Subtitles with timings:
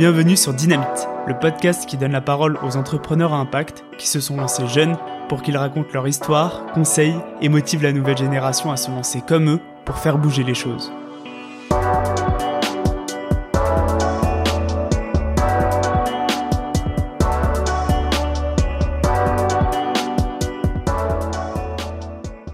[0.00, 4.18] Bienvenue sur Dynamite, le podcast qui donne la parole aux entrepreneurs à impact qui se
[4.18, 4.96] sont lancés jeunes
[5.28, 9.50] pour qu'ils racontent leur histoire, conseillent et motivent la nouvelle génération à se lancer comme
[9.50, 10.90] eux pour faire bouger les choses.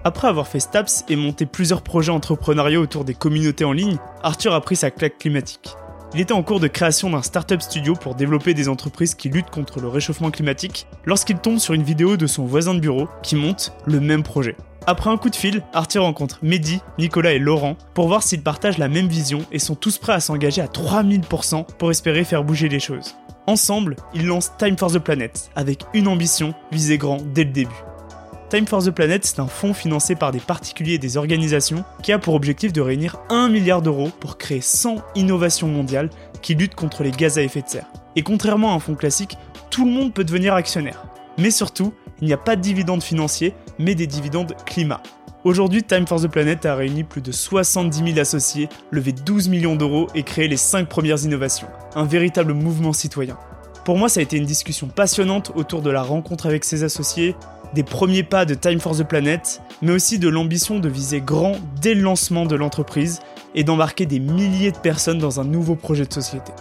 [0.02, 4.52] Après avoir fait STAPS et monté plusieurs projets entrepreneuriaux autour des communautés en ligne, Arthur
[4.52, 5.76] a pris sa claque climatique.
[6.14, 9.50] Il était en cours de création d'un startup studio pour développer des entreprises qui luttent
[9.50, 13.36] contre le réchauffement climatique lorsqu'il tombe sur une vidéo de son voisin de bureau qui
[13.36, 14.56] monte le même projet.
[14.86, 18.78] Après un coup de fil, Arthur rencontre Mehdi, Nicolas et Laurent pour voir s'ils partagent
[18.78, 22.68] la même vision et sont tous prêts à s'engager à 3000% pour espérer faire bouger
[22.68, 23.16] les choses.
[23.48, 27.84] Ensemble, ils lancent Time for the Planet avec une ambition, viser grand dès le début.
[28.48, 32.12] Time for the Planet, c'est un fonds financé par des particuliers et des organisations qui
[32.12, 36.10] a pour objectif de réunir 1 milliard d'euros pour créer 100 innovations mondiales
[36.42, 37.90] qui luttent contre les gaz à effet de serre.
[38.14, 39.36] Et contrairement à un fonds classique,
[39.68, 41.06] tout le monde peut devenir actionnaire.
[41.38, 45.02] Mais surtout, il n'y a pas de dividendes financiers, mais des dividendes climat.
[45.42, 49.74] Aujourd'hui, Time for the Planet a réuni plus de 70 000 associés, levé 12 millions
[49.74, 51.68] d'euros et créé les 5 premières innovations.
[51.96, 53.36] Un véritable mouvement citoyen.
[53.84, 57.36] Pour moi, ça a été une discussion passionnante autour de la rencontre avec ses associés,
[57.76, 61.56] des premiers pas de Time for the Planet, mais aussi de l'ambition de viser grand
[61.82, 63.20] dès le lancement de l'entreprise
[63.54, 66.52] et d'embarquer des milliers de personnes dans un nouveau projet de société.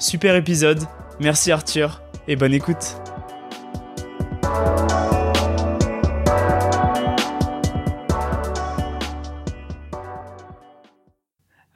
[0.00, 0.82] Super épisode,
[1.20, 2.96] merci Arthur et bonne écoute.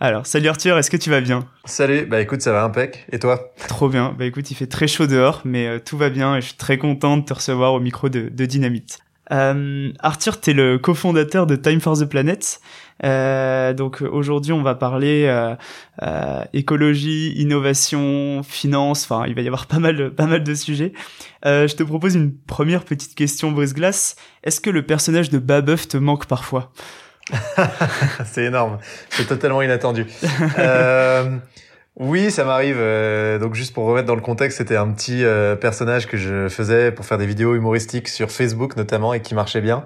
[0.05, 1.47] Alors, salut Arthur, est-ce que tu vas bien?
[1.65, 3.07] Salut, bah écoute, ça va impec.
[3.13, 3.53] Et toi?
[3.69, 4.13] Trop bien.
[4.19, 6.57] Bah écoute, il fait très chaud dehors, mais euh, tout va bien et je suis
[6.57, 8.99] très content de te recevoir au micro de, de Dynamite.
[9.31, 12.61] Euh, Arthur, t'es le cofondateur de Time for the Planet.
[13.05, 15.55] Euh, donc aujourd'hui, on va parler euh,
[16.03, 19.05] euh, écologie, innovation, finance.
[19.05, 20.95] Enfin, il va y avoir pas mal, pas mal de sujets.
[21.47, 24.17] Euh, je te propose une première petite question brise-glace.
[24.43, 26.73] Est-ce que le personnage de Babeuf te manque parfois?
[28.25, 28.79] c'est énorme.
[29.11, 30.07] C'est totalement inattendu.
[30.59, 31.39] euh,
[31.97, 32.79] oui, ça m'arrive.
[32.79, 36.49] Euh, donc juste pour remettre dans le contexte, c'était un petit euh, personnage que je
[36.49, 39.85] faisais pour faire des vidéos humoristiques sur Facebook notamment et qui marchait bien,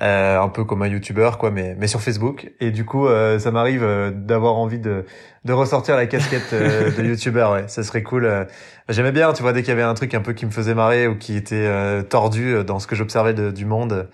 [0.00, 2.52] euh, un peu comme un YouTuber quoi, mais mais sur Facebook.
[2.60, 3.84] Et du coup, euh, ça m'arrive
[4.14, 5.04] d'avoir envie de
[5.44, 7.48] de ressortir la casquette de YouTuber.
[7.52, 8.46] Ouais, ça serait cool.
[8.88, 10.74] J'aimais bien, tu vois, dès qu'il y avait un truc un peu qui me faisait
[10.74, 11.68] marrer ou qui était
[12.08, 14.08] tordu dans ce que j'observais du monde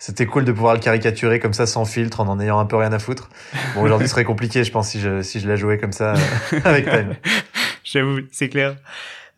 [0.00, 2.74] c'était cool de pouvoir le caricaturer comme ça sans filtre en en ayant un peu
[2.74, 3.28] rien à foutre.
[3.76, 6.14] Bon aujourd'hui ce serait compliqué je pense si je si je la jouais comme ça
[6.14, 7.14] euh, avec Time.
[7.84, 8.76] J'avoue, c'est clair.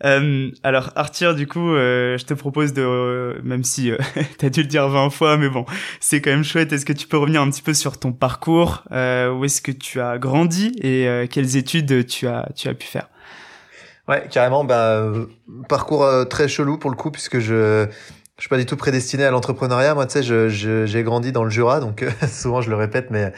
[0.05, 3.99] Euh, alors Arthur, du coup, euh, je te propose de, euh, même si euh,
[4.39, 5.65] t'as dû le dire 20 fois, mais bon,
[6.01, 6.73] c'est quand même chouette.
[6.73, 10.01] Est-ce que tu peux revenir un petit peu sur ton parcours Où est-ce que tu
[10.01, 13.09] as grandi et quelles études tu as tu as pu faire?
[14.09, 14.65] Ouais, carrément.
[14.65, 15.05] Bah,
[15.69, 17.87] parcours très chelou pour le coup puisque je
[18.43, 19.95] je suis pas du tout prédestiné à l'entrepreneuriat.
[19.95, 23.13] Moi, tu sais, j'ai je, grandi dans le Jura, donc euh, souvent je le répète,
[23.13, 23.33] mais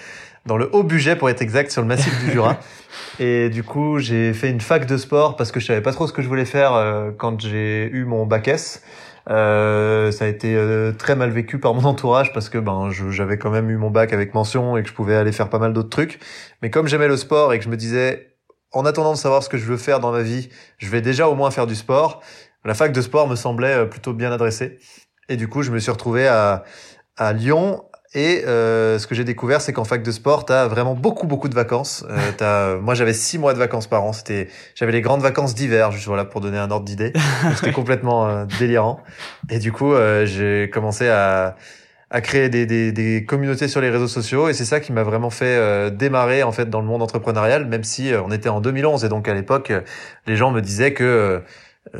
[0.46, 2.56] dans le haut budget pour être exact, sur le massif du Jura.
[3.20, 6.06] Et du coup, j'ai fait une fac de sport parce que je savais pas trop
[6.06, 8.82] ce que je voulais faire euh, quand j'ai eu mon bac S.
[9.28, 13.36] Euh, ça a été euh, très mal vécu par mon entourage parce que ben j'avais
[13.36, 15.74] quand même eu mon bac avec mention et que je pouvais aller faire pas mal
[15.74, 16.18] d'autres trucs.
[16.62, 18.34] Mais comme j'aimais le sport et que je me disais
[18.74, 20.48] en attendant de savoir ce que je veux faire dans ma vie,
[20.78, 22.22] je vais déjà au moins faire du sport
[22.64, 24.78] la fac de sport me semblait euh, plutôt bien adressée.
[25.28, 26.64] Et du coup, je me suis retrouvé à,
[27.16, 27.84] à Lyon.
[28.16, 31.48] Et euh, ce que j'ai découvert, c'est qu'en fac de sport, t'as vraiment beaucoup, beaucoup
[31.48, 32.04] de vacances.
[32.08, 34.12] Euh, as, moi, j'avais six mois de vacances par an.
[34.12, 37.12] C'était, j'avais les grandes vacances d'hiver, juste voilà pour donner un ordre d'idée.
[37.56, 39.00] C'était complètement euh, délirant.
[39.50, 41.56] Et du coup, euh, j'ai commencé à
[42.10, 45.02] à créer des, des, des, communautés sur les réseaux sociaux et c'est ça qui m'a
[45.02, 48.60] vraiment fait euh, démarrer en fait dans le monde entrepreneurial même si on était en
[48.60, 49.72] 2011 et donc à l'époque
[50.26, 51.40] les gens me disaient que euh,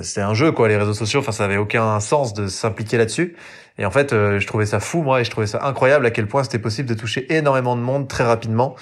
[0.03, 0.69] c'était un jeu quoi.
[0.69, 3.37] Les réseaux sociaux enfin ça avait aucun sens de s'impliquer là-dessus.
[3.79, 6.11] Et en fait euh, je trouvais ça fou moi et je trouvais ça incroyable à
[6.11, 8.75] quel point c'était possible de toucher énormément de monde très rapidement.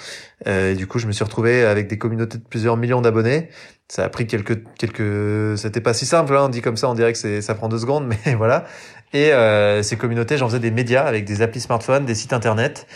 [0.47, 3.49] Euh, et du coup je me suis retrouvé avec des communautés de plusieurs millions d'abonnés.
[3.87, 6.95] Ça a pris quelques quelques c'était pas si simple hein, on dit comme ça on
[6.95, 8.65] dirait que c'est ça prend deux secondes mais voilà.
[9.13, 12.87] Et euh, ces communautés j'en faisais des médias avec des applis smartphones des sites internet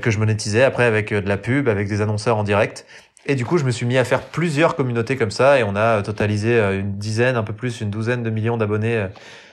[0.00, 2.86] que je monétisais après avec de la pub avec des annonceurs en direct
[3.26, 5.74] et du coup, je me suis mis à faire plusieurs communautés comme ça et on
[5.74, 9.08] a totalisé euh, une dizaine, un peu plus, une douzaine de millions d'abonnés euh,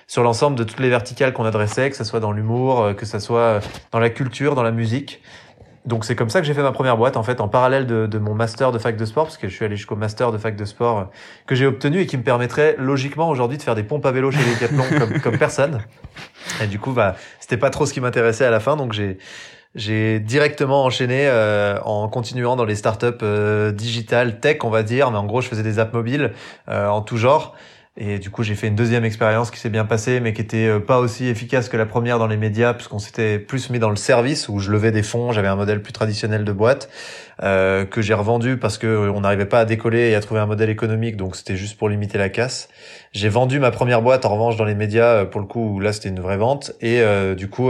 [0.08, 3.06] sur l'ensemble de toutes les verticales qu'on adressait, que ce soit dans l'humour, euh, que
[3.06, 3.62] ce soit
[3.92, 5.22] dans la culture, dans la musique.
[5.86, 8.18] Donc c'est comme ça que j'ai fait ma première boîte en fait en parallèle de,
[8.18, 10.56] mon master de fac de sport parce que je suis allé jusqu'au master de fac
[10.56, 11.10] de sport
[11.46, 14.32] que j'ai obtenu et qui me permettrait logiquement aujourd'hui de faire des pompes à vélo
[14.32, 14.68] chez les
[14.98, 15.80] comme, comme personne.
[16.62, 19.18] Et du coup bah c'était pas trop ce qui m'intéressait à la fin donc j'ai
[19.76, 25.10] j'ai directement enchaîné euh, en continuant dans les startups euh, digitales tech, on va dire,
[25.12, 26.32] mais en gros, je faisais des apps mobiles
[26.70, 27.56] euh, en tout genre.
[27.96, 30.66] Et du coup, j'ai fait une deuxième expérience qui s'est bien passée, mais qui était
[30.66, 33.92] euh, pas aussi efficace que la première dans les médias, puisqu'on s'était plus mis dans
[33.92, 35.32] le service où je levais des fonds.
[35.32, 36.90] J'avais un modèle plus traditionnel de boîte
[37.44, 40.40] euh, que j'ai revendu parce que euh, on n'arrivait pas à décoller et à trouver
[40.40, 42.70] un modèle économique, donc c'était juste pour limiter la casse.
[43.12, 45.92] J'ai vendu ma première boîte en revanche dans les médias pour le coup où là
[45.92, 47.70] c'était une vraie vente et euh, du coup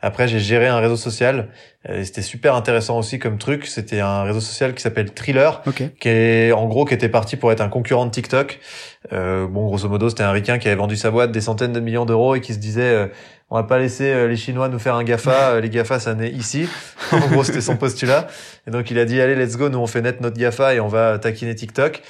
[0.00, 1.48] après j'ai géré un réseau social
[1.88, 3.66] et c'était super intéressant aussi comme truc.
[3.66, 5.62] C'était un réseau social qui s'appelle Thriller,
[5.98, 8.60] qui est en gros qui était parti pour être un concurrent de TikTok.
[9.12, 11.80] Euh, bon, grosso modo, c'était un ricain qui avait vendu sa boîte des centaines de
[11.80, 13.06] millions d'euros et qui se disait euh,
[13.50, 16.30] on va pas laisser euh, les Chinois nous faire un Gafa, les Gafa ça naît
[16.30, 16.68] ici.
[17.12, 18.28] en gros, c'était son postulat.
[18.66, 20.80] Et donc il a dit allez, let's go, nous on fait net notre Gafa et
[20.80, 22.02] on va taquiner TikTok.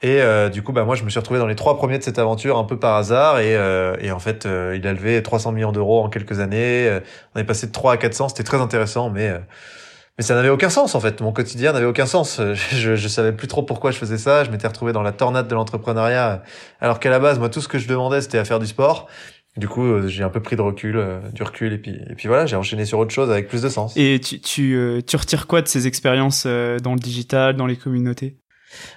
[0.00, 0.20] Et
[0.52, 2.56] du coup, bah moi, je me suis retrouvé dans les trois premiers de cette aventure
[2.56, 3.40] un peu par hasard.
[3.40, 3.54] Et,
[4.00, 7.00] et en fait, il a levé 300 millions d'euros en quelques années.
[7.34, 8.28] on est passé de 3 à 400.
[8.28, 9.32] C'était très intéressant, mais
[10.18, 11.20] mais ça n'avait aucun sens en fait.
[11.20, 12.40] Mon quotidien n'avait aucun sens.
[12.72, 14.42] Je, je savais plus trop pourquoi je faisais ça.
[14.42, 16.42] Je m'étais retrouvé dans la tornade de l'entrepreneuriat,
[16.80, 19.08] alors qu'à la base, moi, tout ce que je demandais, c'était à faire du sport.
[19.56, 22.14] Du coup, euh, j'ai un peu pris de recul, euh, du recul, et puis, et
[22.14, 23.96] puis voilà, j'ai enchaîné sur autre chose avec plus de sens.
[23.96, 27.76] Et tu, tu, euh, tu retires quoi de ces expériences dans le digital, dans les
[27.76, 28.36] communautés?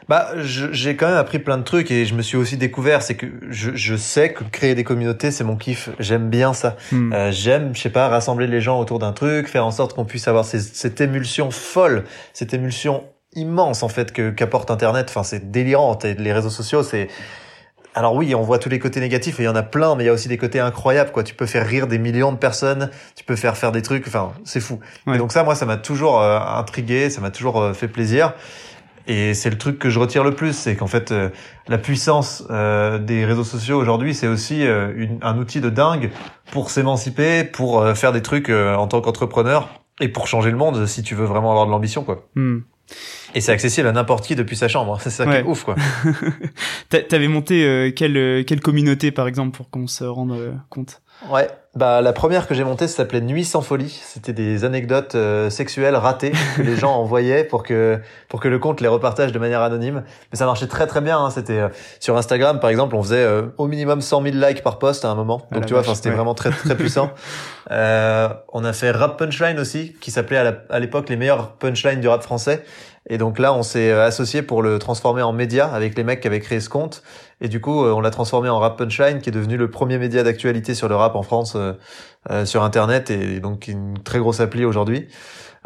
[0.10, 3.16] Bah, j'ai quand même appris plein de trucs et je me suis aussi découvert, c'est
[3.16, 5.90] que je, je, sais que créer des communautés, c'est mon kiff.
[6.00, 6.76] J'aime bien ça.
[6.92, 7.14] Hmm.
[7.14, 10.06] Euh, J'aime, je sais pas, rassembler les gens autour d'un truc, faire en sorte qu'on
[10.06, 12.04] puisse avoir ces, cette émulsion folle,
[12.34, 15.08] cette émulsion immense en fait que qu'apporte Internet.
[15.10, 15.98] Enfin, c'est délirant.
[16.04, 17.08] Les réseaux sociaux, c'est
[17.94, 20.04] alors oui, on voit tous les côtés négatifs et il y en a plein, mais
[20.04, 21.12] il y a aussi des côtés incroyables.
[21.12, 24.08] Quoi, tu peux faire rire des millions de personnes, tu peux faire faire des trucs.
[24.08, 24.80] Enfin, c'est fou.
[25.14, 28.34] Et donc ça, moi, ça m'a toujours euh, intrigué, ça m'a toujours euh, fait plaisir.
[29.08, 31.30] Et c'est le truc que je retire le plus, c'est qu'en fait, euh,
[31.68, 36.12] la puissance des réseaux sociaux aujourd'hui, c'est aussi une, un outil de dingue
[36.52, 41.02] pour s'émanciper, pour faire des trucs en tant qu'entrepreneur et pour changer le monde si
[41.02, 42.28] tu veux vraiment avoir de l'ambition, quoi.
[42.36, 42.60] Hmm.
[43.34, 45.00] Et c'est accessible à n'importe qui depuis sa chambre.
[45.02, 45.76] C'est ça qui est ouf, quoi.
[46.90, 51.02] T'avais monté quelle, quelle communauté, par exemple, pour qu'on se rende compte?
[51.30, 54.02] Ouais, bah la première que j'ai montée s'appelait Nuit sans folie.
[54.04, 57.98] C'était des anecdotes euh, sexuelles ratées que les gens envoyaient pour que
[58.28, 60.04] pour que le compte les repartage de manière anonyme.
[60.32, 61.18] Mais ça marchait très très bien.
[61.18, 61.30] Hein.
[61.30, 61.70] C'était euh,
[62.02, 65.12] sur Instagram par exemple, on faisait euh, au minimum 100 000 likes par post à
[65.12, 65.48] un moment.
[65.50, 67.12] Ah Donc tu vois, c'était vraiment très très puissant.
[67.70, 72.22] on a fait rap punchline aussi, qui s'appelait à l'époque les meilleurs punchlines du rap
[72.22, 72.66] français.
[73.10, 76.28] Et donc là, on s'est associé pour le transformer en média avec les mecs qui
[76.28, 77.02] avaient créé ce compte.
[77.42, 79.98] Et du coup, euh, on l'a transformé en Rap Punchline, qui est devenu le premier
[79.98, 81.74] média d'actualité sur le rap en France euh,
[82.30, 85.08] euh, sur Internet, et donc une très grosse appli aujourd'hui.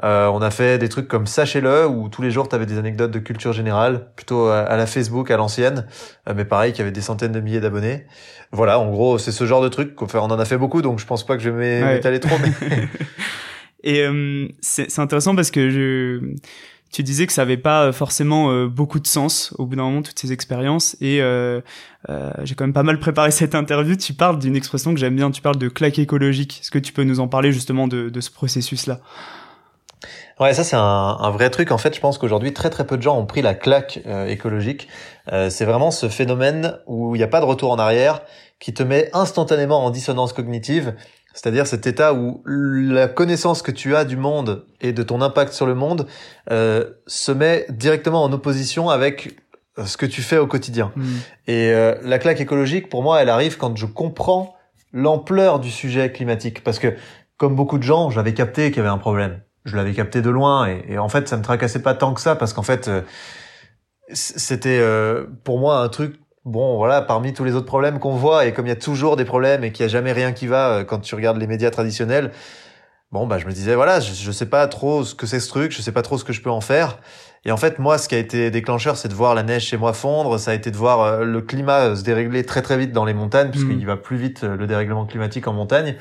[0.02, 3.12] on a fait des trucs comme Sachez-le, où tous les jours, tu avais des anecdotes
[3.12, 5.86] de culture générale, plutôt à, la Facebook, à l'ancienne,
[6.34, 8.06] mais pareil, qui avait des centaines de milliers d'abonnés.
[8.54, 10.02] Voilà, en gros, c'est ce genre de truc.
[10.02, 12.38] Enfin, on en a fait beaucoup, donc je pense pas que je vais m'étaler trop.
[12.42, 12.88] Mais...
[13.84, 14.08] et
[14.62, 16.36] c'est intéressant parce que je
[16.92, 19.84] tu disais que ça avait pas euh, forcément euh, beaucoup de sens au bout d'un
[19.84, 21.62] moment toutes ces expériences et euh,
[22.10, 23.96] euh, j'ai quand même pas mal préparé cette interview.
[23.96, 26.60] Tu parles d'une expression que j'aime bien, tu parles de claque écologique.
[26.62, 29.00] Est-ce que tu peux nous en parler justement de, ce processus-là?
[30.40, 31.72] Ouais, ça c'est un, vrai truc.
[31.72, 34.88] En fait, je pense qu'aujourd'hui très très peu de gens ont pris la claque écologique.
[35.50, 38.22] c'est vraiment ce phénomène où il n'y a pas de retour en arrière,
[38.60, 40.94] qui te met instantanément en dissonance cognitive
[41.36, 45.52] c'est-à-dire cet état où la connaissance que tu as du monde et de ton impact
[45.52, 46.08] sur le monde
[46.50, 49.36] euh, se met directement en opposition avec
[49.78, 50.94] euh, ce que tu fais au quotidien.
[50.96, 51.18] Hmm.
[51.48, 54.56] Et euh, la claque écologique, pour moi, elle arrive quand je comprends
[54.94, 56.64] l'ampleur du sujet climatique.
[56.64, 56.96] Parce que,
[57.36, 59.42] comme beaucoup de gens, j'avais capté qu'il y avait un problème.
[59.66, 62.22] Je l'avais capté de loin et, et, en fait, ça me tracassait pas tant que
[62.22, 63.02] ça parce qu'en fait, euh,
[64.14, 64.80] c'était
[65.44, 66.16] pour moi un truc
[66.46, 69.16] bon, voilà, parmi tous les autres problèmes qu'on voit, et comme il y a toujours
[69.18, 71.48] des problèmes et qu'il n'y a jamais rien qui va euh, quand tu regardes les
[71.48, 72.32] médias traditionnels,
[73.12, 75.72] bon, bah, je me disais, voilà, je, sais pas trop ce que c'est ce truc,
[75.72, 77.00] je sais pas trop ce que je peux en faire.
[77.46, 79.78] Et en fait, moi, ce qui a été déclencheur, c'est de voir la neige chez
[79.78, 82.92] moi fondre, ça a été de voir euh, le climat se dérégler très très vite
[82.92, 83.88] dans les montagnes, puisqu'il mmh.
[83.88, 85.96] va plus vite euh, le dérèglement climatique en montagne.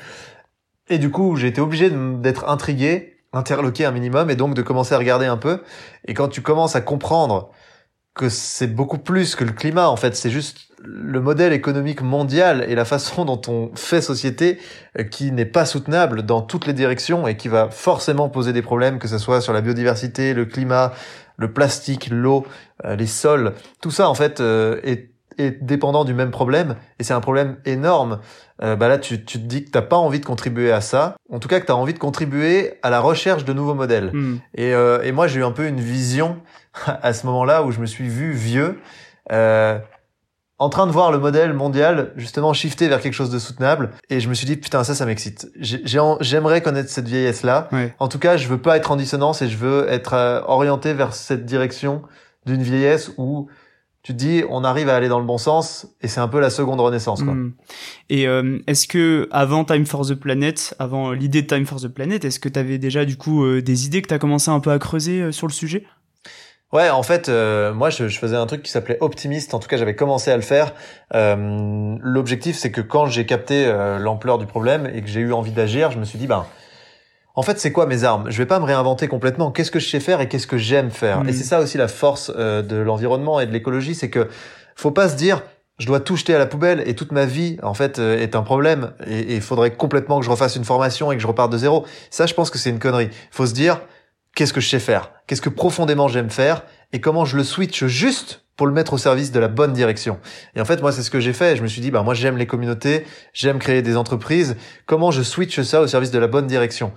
[0.89, 4.93] Et du coup, j'ai été obligé d'être intrigué, interloqué un minimum, et donc de commencer
[4.93, 5.63] à regarder un peu.
[6.07, 7.51] Et quand tu commences à comprendre
[8.15, 12.65] que c'est beaucoup plus que le climat en fait, c'est juste le modèle économique mondial
[12.67, 14.59] et la façon dont on fait société
[14.97, 18.61] euh, qui n'est pas soutenable dans toutes les directions et qui va forcément poser des
[18.61, 20.93] problèmes, que ce soit sur la biodiversité, le climat,
[21.37, 22.45] le plastique, l'eau,
[22.85, 27.03] euh, les sols, tout ça en fait euh, est, est, dépendant du même problème et
[27.03, 28.19] c'est un problème énorme.
[28.59, 31.39] bah là, tu, tu te dis que t'as pas envie de contribuer à ça, en
[31.39, 34.11] tout cas que tu as envie de contribuer à la recherche de nouveaux modèles.
[34.13, 34.37] Hmm.
[34.55, 36.37] Et, et moi, j'ai eu un peu une vision
[36.85, 38.79] à ce moment-là où je me suis vu vieux.
[39.31, 39.79] Euh,
[40.57, 44.21] en train de voir le modèle mondial justement shifter vers quelque chose de soutenable et
[44.21, 47.67] je me suis dit putain ça ça m'excite j'aimerais connaître cette vieillesse là
[47.99, 50.93] en tout cas je veux pas être en dissonance et je veux être euh, orienté
[50.93, 52.03] vers cette direction
[52.45, 53.49] d'une vieillesse où
[54.05, 56.39] tu te dis on arrive à aller dans le bon sens et c'est un peu
[56.39, 57.33] la seconde renaissance quoi.
[57.33, 57.53] Hmm.
[58.09, 61.87] Et euh, est-ce que avant Time for the Planet, avant l'idée de Time for the
[61.87, 64.51] Planet, est-ce que tu avais déjà du coup euh, des idées que tu as commencé
[64.51, 65.85] un peu à creuser sur le sujet?
[66.75, 69.53] Ouais, en fait, euh, moi, je, je, faisais un truc qui s'appelait optimiste.
[69.53, 70.73] En tout cas, j'avais commencé à le faire.
[71.13, 75.31] Euh, L'objectif, c'est que quand j'ai capté euh, l'ampleur du problème et que j'ai eu
[75.31, 76.45] envie d'agir, je me suis dit, ben,
[77.35, 78.29] en fait, c'est quoi mes armes?
[78.29, 79.51] Je vais pas me réinventer complètement.
[79.51, 81.19] Qu'est-ce que je sais faire et qu'est-ce que j'aime faire?
[81.21, 81.33] Et mmh.
[81.33, 84.27] c'est ça aussi la force euh, de l'environnement et de l'écologie, c'est que
[84.75, 85.43] faut pas se dire,
[85.77, 88.41] je dois tout jeter à la poubelle et toute ma vie en fait est un
[88.41, 91.57] problème et il faudrait complètement que je refasse une formation et que je reparte de
[91.57, 91.85] zéro.
[92.09, 93.09] Ça, je pense que c'est une connerie.
[93.31, 93.81] Faut se dire
[94.35, 96.63] qu'est-ce que je sais faire, qu'est-ce que profondément j'aime faire,
[96.93, 100.19] et comment je le switch juste pour le mettre au service de la bonne direction?
[100.55, 101.57] Et en fait, moi, c'est ce que j'ai fait.
[101.57, 104.55] Je me suis dit, bah, moi, j'aime les communautés, j'aime créer des entreprises.
[104.85, 106.93] Comment je switch ça au service de la bonne direction?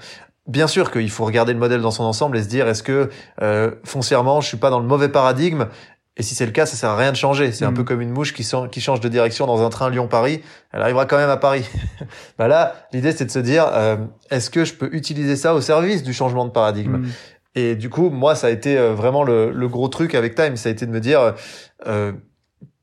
[0.48, 3.10] Bien sûr qu'il faut regarder le modèle dans son ensemble et se dire, est-ce que,
[3.42, 5.66] euh, foncièrement, je suis pas dans le mauvais paradigme?
[6.18, 7.52] Et si c'est le cas, ça sert à rien de changer.
[7.52, 7.84] C'est un peu mm.
[7.84, 10.42] comme une mouche qui, qui, change de direction dans un train Lyon-Paris.
[10.72, 11.64] Elle arrivera quand même à Paris.
[12.38, 13.96] bah là, l'idée, c'est de se dire, euh,
[14.30, 16.96] est-ce que je peux utiliser ça au service du changement de paradigme?
[16.96, 17.08] Mm.
[17.54, 20.56] Et du coup, moi, ça a été euh, vraiment le, le, gros truc avec Time.
[20.56, 21.34] Ça a été de me dire,
[21.86, 22.12] euh,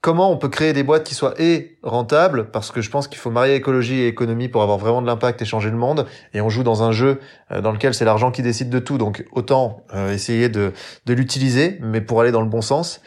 [0.05, 3.17] comment on peut créer des boîtes qui soient et rentables parce que je pense qu'il
[3.17, 6.41] faut marier écologie et économie pour avoir vraiment de l'impact et changer le monde et
[6.41, 7.19] on joue dans un jeu
[7.51, 8.99] euh, dans lequel c'est l'argent qui décide de tout.
[8.99, 10.73] Donc autant euh, essayer de,
[11.07, 13.01] de l'utiliser mais pour aller dans le bon sens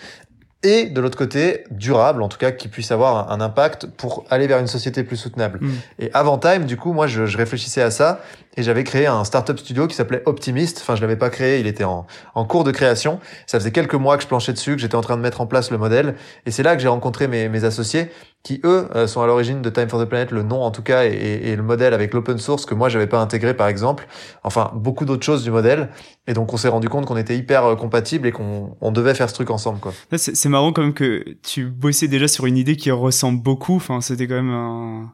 [0.62, 4.48] et de l'autre côté durable en tout cas qui puisse avoir un, impact pour aller
[4.48, 5.70] vers une société plus soutenable mm.
[6.00, 8.20] et avant Time du coup moi je, je réfléchissais à ça
[8.58, 10.80] et j'avais créé un startup studio qui s'appelait Optimist.
[10.82, 13.20] Enfin, je l'avais pas créé, il était en, en cours de création.
[13.46, 15.46] Ça faisait quelques mois que je planchais dessus, que j'étais en train de mettre en
[15.46, 16.16] place le modèle.
[16.44, 18.10] Et c'est là que j'ai rencontré mes, mes associés
[18.42, 20.82] qui, eux, euh, sont à l'origine de Time for the Planet, le nom en tout
[20.82, 24.06] cas, et, et le modèle avec l'open source que moi, j'avais pas intégré, par exemple.
[24.42, 25.90] Enfin, beaucoup d'autres choses du modèle.
[26.26, 29.14] Et donc, on s'est rendu compte qu'on était hyper euh, compatibles et qu'on on devait
[29.14, 29.92] faire ce truc ensemble, quoi.
[30.16, 33.76] C'est marrant quand même que tu bossais déjà sur une idée qui ressemble beaucoup.
[33.76, 35.12] Enfin, c'était quand même un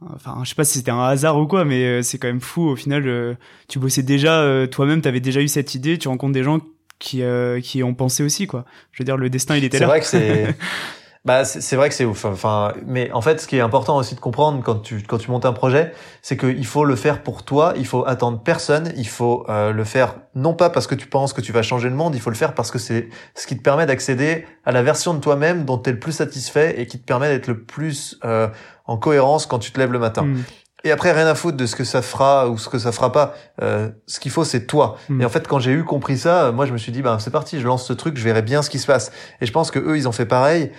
[0.00, 2.40] Enfin, je sais pas si c'était un hasard ou quoi, mais euh, c'est quand même
[2.40, 2.68] fou.
[2.68, 3.34] Au final, euh,
[3.66, 5.98] tu bossais déjà euh, toi-même, t'avais déjà eu cette idée.
[5.98, 6.60] Tu rencontres des gens
[7.00, 7.22] qui
[7.62, 8.64] qui ont pensé aussi, quoi.
[8.92, 9.86] Je veux dire, le destin, il était là.
[9.86, 10.56] C'est vrai que c'est
[11.28, 12.24] Bah, c'est vrai que c'est ouf.
[12.24, 15.30] Enfin, mais en fait, ce qui est important aussi de comprendre quand tu quand tu
[15.30, 15.92] montes un projet,
[16.22, 17.74] c'est qu'il faut le faire pour toi.
[17.76, 18.94] Il faut attendre personne.
[18.96, 21.90] Il faut euh, le faire non pas parce que tu penses que tu vas changer
[21.90, 22.14] le monde.
[22.14, 25.12] Il faut le faire parce que c'est ce qui te permet d'accéder à la version
[25.12, 28.18] de toi-même dont tu es le plus satisfait et qui te permet d'être le plus
[28.24, 28.48] euh,
[28.86, 30.22] en cohérence quand tu te lèves le matin.
[30.22, 30.44] Mm.
[30.84, 33.12] Et après, rien à foutre de ce que ça fera ou ce que ça fera
[33.12, 33.34] pas.
[33.60, 34.96] Euh, ce qu'il faut, c'est toi.
[35.10, 35.20] Mm.
[35.20, 37.32] Et en fait, quand j'ai eu compris ça, moi, je me suis dit, bah, c'est
[37.32, 39.12] parti, je lance ce truc, je verrai bien ce qui se passe.
[39.42, 40.72] Et je pense que eux, ils ont fait pareil.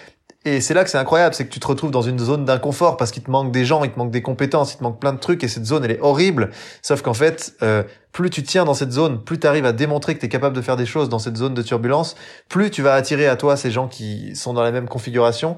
[0.46, 2.96] Et c'est là que c'est incroyable, c'est que tu te retrouves dans une zone d'inconfort
[2.96, 5.12] parce qu'il te manque des gens, il te manque des compétences, il te manque plein
[5.12, 6.51] de trucs et cette zone elle est horrible.
[6.81, 10.15] Sauf qu'en fait, euh, plus tu tiens dans cette zone, plus tu arrives à démontrer
[10.15, 12.15] que tu es capable de faire des choses dans cette zone de turbulence,
[12.48, 15.58] plus tu vas attirer à toi ces gens qui sont dans la même configuration.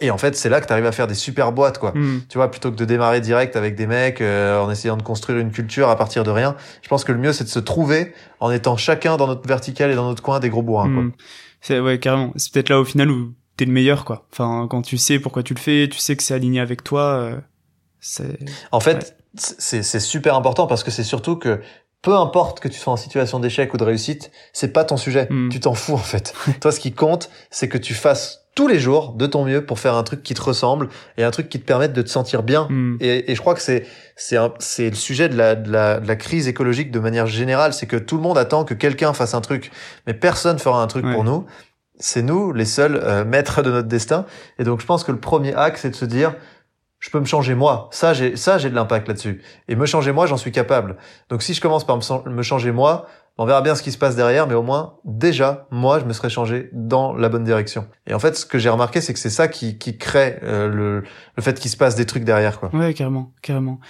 [0.00, 1.92] Et en fait, c'est là que tu arrives à faire des super boîtes, quoi.
[1.94, 2.22] Hmm.
[2.28, 5.38] Tu vois, plutôt que de démarrer direct avec des mecs euh, en essayant de construire
[5.38, 6.56] une culture à partir de rien.
[6.82, 9.92] Je pense que le mieux, c'est de se trouver en étant chacun dans notre verticale
[9.92, 11.12] et dans notre coin des gros bourrins.
[11.60, 12.32] C'est ouais, carrément.
[12.34, 14.26] C'est peut-être là au final où t'es le meilleur quoi.
[14.32, 17.14] Enfin quand tu sais pourquoi tu le fais, tu sais que c'est aligné avec toi.
[17.14, 17.40] Euh,
[18.00, 18.38] c'est.
[18.72, 21.60] En fait, c'est c'est super important parce que c'est surtout que
[22.02, 25.28] peu importe que tu sois en situation d'échec ou de réussite, c'est pas ton sujet.
[25.30, 25.48] Hmm.
[25.48, 26.34] Tu t'en fous en fait.
[26.60, 29.78] Toi, ce qui compte, c'est que tu fasses tous les jours de ton mieux pour
[29.78, 32.42] faire un truc qui te ressemble et un truc qui te permette de te sentir
[32.42, 32.66] bien.
[32.68, 32.98] Hmm.
[33.00, 36.08] Et, et, je crois que c'est c'est c'est le sujet de la, de la de
[36.08, 39.34] la crise écologique de manière générale, c'est que tout le monde attend que quelqu'un fasse
[39.34, 39.70] un truc,
[40.06, 41.46] mais personne fera un truc pour nous
[42.02, 44.26] c'est nous les seuls euh, maîtres de notre destin.
[44.58, 46.34] Et donc je pense que le premier acte, c'est de se dire,
[46.98, 47.88] je peux me changer moi.
[47.90, 49.42] Ça, j'ai ça, j'ai de l'impact là-dessus.
[49.68, 50.96] Et me changer moi, j'en suis capable.
[51.28, 53.06] Donc si je commence par me changer moi,
[53.38, 56.12] on verra bien ce qui se passe derrière, mais au moins déjà, moi, je me
[56.12, 57.88] serais changé dans la bonne direction.
[58.06, 60.68] Et en fait, ce que j'ai remarqué, c'est que c'est ça qui, qui crée euh,
[60.68, 61.02] le,
[61.36, 62.70] le fait qu'il se passe des trucs derrière, quoi.
[62.74, 63.80] Ouais, carrément, carrément.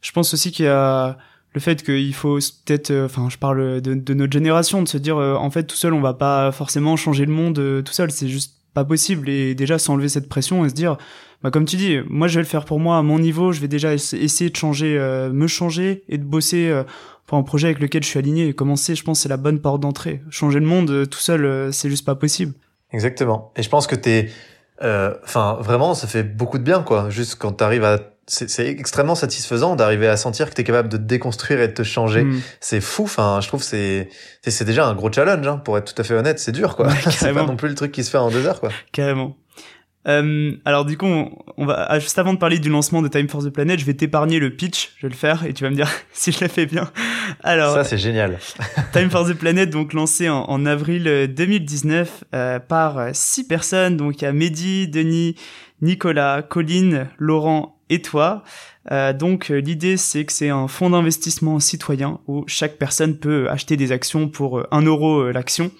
[0.00, 1.16] Je pense aussi qu'il y a
[1.54, 5.16] le fait qu'il faut peut-être, euh, enfin, je parle de, notre génération, de se dire,
[5.16, 8.10] euh, en fait, tout seul, on va pas forcément changer le monde euh, tout seul,
[8.10, 9.28] c'est juste pas possible.
[9.28, 10.98] Et déjà, s'enlever cette pression et se dire,
[11.42, 13.60] bah, comme tu dis, moi, je vais le faire pour moi à mon niveau, je
[13.60, 14.98] vais déjà essayer de changer,
[15.32, 16.82] me changer et de bosser
[17.26, 18.48] pour un projet avec lequel je suis aligné.
[18.48, 20.22] Et commencer, je pense, c'est la bonne porte d'entrée.
[20.30, 22.54] Changer le monde tout seul, c'est juste pas possible.
[22.92, 23.52] Exactement.
[23.56, 24.30] Et je pense que t'es,
[24.80, 27.08] enfin, vraiment, ça fait beaucoup de bien, quoi.
[27.08, 30.96] Juste quand t'arrives à c'est extrêmement satisfaisant d'arriver à sentir que tu es capable de
[30.96, 32.24] te déconstruire et de te changer.
[32.24, 32.40] Mm.
[32.60, 33.04] C'est fou.
[33.04, 34.08] Enfin, je trouve c'est
[34.46, 35.46] c'est déjà un gros challenge.
[35.46, 36.88] Hein, pour être tout à fait honnête, c'est dur quoi.
[37.10, 38.70] c'est pas non plus le truc qui se fait en deux heures quoi.
[38.92, 39.36] Carrément.
[40.06, 43.28] Euh, alors du coup, on, va ah, juste avant de parler du lancement de Time
[43.28, 45.70] for the Planet, je vais t'épargner le pitch, je vais le faire et tu vas
[45.70, 46.90] me dire si je l'ai fait bien.
[47.42, 48.38] Alors ça c'est génial.
[48.92, 54.22] Time for the Planet donc lancé en, avril 2019 euh, euh, par six personnes, donc
[54.22, 55.34] il y a Mehdi, Denis,
[55.80, 58.42] Nicolas, Colline, Laurent et toi.
[58.90, 63.76] Euh, donc l'idée c'est que c'est un fonds d'investissement citoyen où chaque personne peut acheter
[63.76, 65.70] des actions pour 1 euro l'action.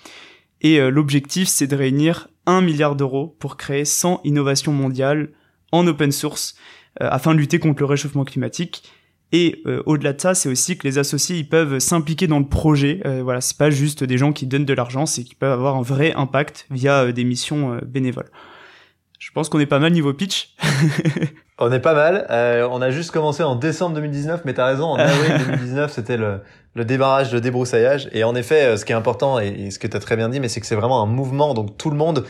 [0.60, 5.30] Et l'objectif c'est de réunir 1 milliard d'euros pour créer 100 innovations mondiales
[5.72, 6.56] en open source
[7.02, 8.82] euh, afin de lutter contre le réchauffement climatique.
[9.30, 12.48] Et euh, au-delà de ça, c'est aussi que les associés ils peuvent s'impliquer dans le
[12.48, 13.02] projet.
[13.04, 15.76] Euh, voilà, c'est pas juste des gens qui donnent de l'argent, c'est qu'ils peuvent avoir
[15.76, 18.30] un vrai impact via des missions bénévoles.
[19.18, 20.54] Je pense qu'on est pas mal niveau pitch.
[21.58, 22.26] on est pas mal.
[22.70, 26.40] on a juste commencé en décembre 2019, mais t'as raison, en avril 2019, c'était le,
[26.78, 28.08] le débarrage, le débroussaillage.
[28.12, 30.30] Et en effet, euh, ce qui est important, et, ce que tu as très bien
[30.30, 32.24] dit, mais c'est que c'est vraiment un mouvement, donc tout le monde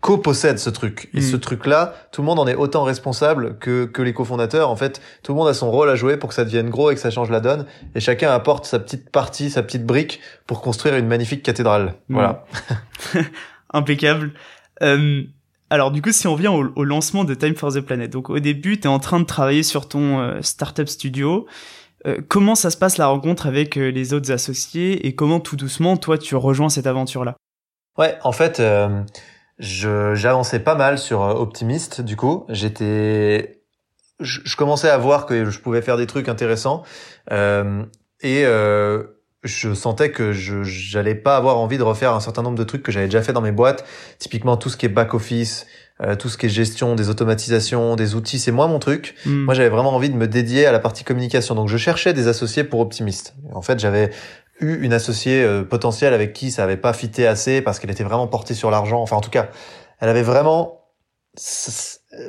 [0.00, 1.08] co-possède ce truc.
[1.14, 1.22] Et mm.
[1.22, 4.70] ce truc-là, tout le monde en est autant responsable que, que les cofondateurs.
[4.70, 6.90] En fait, tout le monde a son rôle à jouer pour que ça devienne gros
[6.90, 7.66] et que ça change la donne.
[7.94, 11.94] Et chacun apporte sa petite partie, sa petite brique pour construire une magnifique cathédrale.
[12.08, 12.14] Mm.
[12.14, 12.44] Voilà.
[13.72, 14.32] Impeccable.
[14.82, 15.22] Euh,
[15.68, 18.38] alors du coup, si on vient au, lancement de Time for the Planet, donc au
[18.38, 21.46] début, tu es en train de travailler sur ton euh, startup studio.
[22.06, 25.56] Euh, comment ça se passe la rencontre avec euh, les autres associés et comment tout
[25.56, 27.36] doucement toi tu rejoins cette aventure là
[27.98, 28.62] Ouais, en fait,
[29.58, 32.02] j'avançais pas mal sur Optimist.
[32.02, 33.62] Du coup, j'étais,
[34.20, 36.82] je, commençais à voir que je pouvais faire des trucs intéressants
[37.30, 38.44] et
[39.46, 42.82] je sentais que je j'allais pas avoir envie de refaire un certain nombre de trucs
[42.82, 43.84] que j'avais déjà fait dans mes boîtes.
[44.18, 45.66] Typiquement tout ce qui est back office,
[46.02, 49.14] euh, tout ce qui est gestion des automatisations, des outils, c'est moi mon truc.
[49.24, 49.44] Hmm.
[49.44, 51.54] Moi, j'avais vraiment envie de me dédier à la partie communication.
[51.54, 53.34] Donc, je cherchais des associés pour Optimist.
[53.54, 54.10] En fait, j'avais
[54.60, 58.04] eu une associée euh, potentielle avec qui ça avait pas fité assez parce qu'elle était
[58.04, 59.00] vraiment portée sur l'argent.
[59.00, 59.48] Enfin, en tout cas,
[60.00, 60.82] elle avait vraiment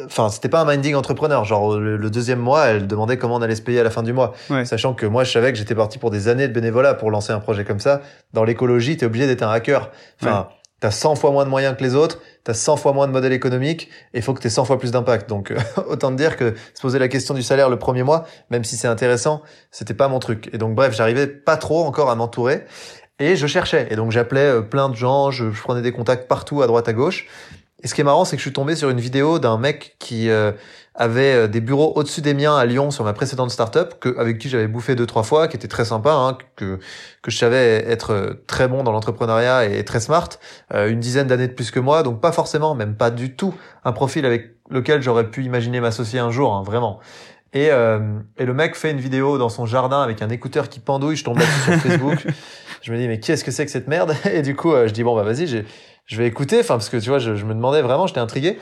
[0.05, 3.55] enfin c'était pas un minding entrepreneur genre le, deuxième mois elle demandait comment on allait
[3.55, 4.33] se payer à la fin du mois
[4.65, 7.31] sachant que moi je savais que j'étais parti pour des années de bénévolat pour lancer
[7.31, 8.01] un projet comme ça
[8.33, 9.89] dans l'écologie t'es obligé d'être un hacker
[10.21, 13.11] enfin t'as 100 fois moins de moyens que les autres, t'as 100 fois moins de
[13.11, 15.29] modèles économiques, et il faut que t'aies 100 fois plus d'impact.
[15.29, 15.57] Donc, euh,
[15.87, 18.77] autant te dire que se poser la question du salaire le premier mois, même si
[18.77, 20.49] c'est intéressant, c'était pas mon truc.
[20.53, 22.65] Et donc, bref, j'arrivais pas trop encore à m'entourer,
[23.19, 23.87] et je cherchais.
[23.89, 26.93] Et donc, j'appelais euh, plein de gens, je, prenais des contacts partout, à droite, à
[26.93, 27.25] gauche.
[27.83, 29.95] Et ce qui est marrant, c'est que je suis tombé sur une vidéo d'un mec
[29.99, 30.51] qui euh,
[30.97, 34.39] avait euh, des bureaux au-dessus des miens à Lyon sur ma précédente startup, que, avec
[34.39, 36.79] qui j'avais bouffé deux trois fois, qui était très sympa, hein, que
[37.21, 40.29] que je savais être euh, très bon dans l'entrepreneuriat et très smart,
[40.73, 43.53] euh, une dizaine d'années de plus que moi, donc pas forcément, même pas du tout,
[43.85, 46.99] un profil avec lequel j'aurais pu imaginer m'associer un jour, hein, vraiment.
[47.53, 47.69] Et,
[48.37, 51.23] et le mec fait une vidéo dans son jardin avec un écouteur qui pendouille, je
[51.23, 52.27] tombe là-dessus sur Facebook.
[52.81, 55.03] Je me dis mais qu'est-ce que c'est que cette merde Et du coup je dis
[55.03, 57.81] bon bah vas-y, je vais écouter, enfin parce que tu vois, je, je me demandais
[57.81, 58.57] vraiment, j'étais intrigué.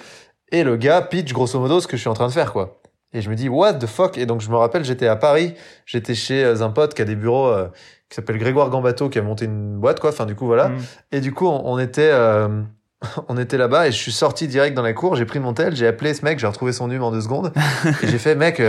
[0.52, 2.82] Et le gars pitch grosso modo ce que je suis en train de faire, quoi.
[3.16, 4.18] Et je me dis, what the fuck?
[4.18, 5.54] Et donc, je me rappelle, j'étais à Paris,
[5.86, 7.70] j'étais chez euh, un pote qui a des bureaux, euh,
[8.10, 10.10] qui s'appelle Grégoire Gambato, qui a monté une boîte, quoi.
[10.10, 10.68] Enfin, du coup, voilà.
[10.68, 10.78] Mm.
[11.14, 12.62] Et du coup, on, était, euh,
[13.28, 15.76] on était là-bas et je suis sorti direct dans la cour, j'ai pris mon tel,
[15.76, 17.52] j'ai appelé ce mec, j'ai retrouvé son numéro en deux secondes.
[18.04, 18.62] et j'ai fait, mec,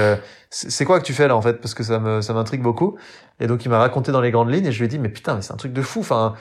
[0.51, 1.55] c'est quoi que tu fais là, en fait?
[1.55, 2.97] Parce que ça me, ça m'intrigue beaucoup.
[3.41, 5.09] Et donc, il m'a raconté dans les grandes lignes et je lui ai dit, mais
[5.09, 6.01] putain, mais c'est un truc de fou.
[6.01, 6.35] Enfin,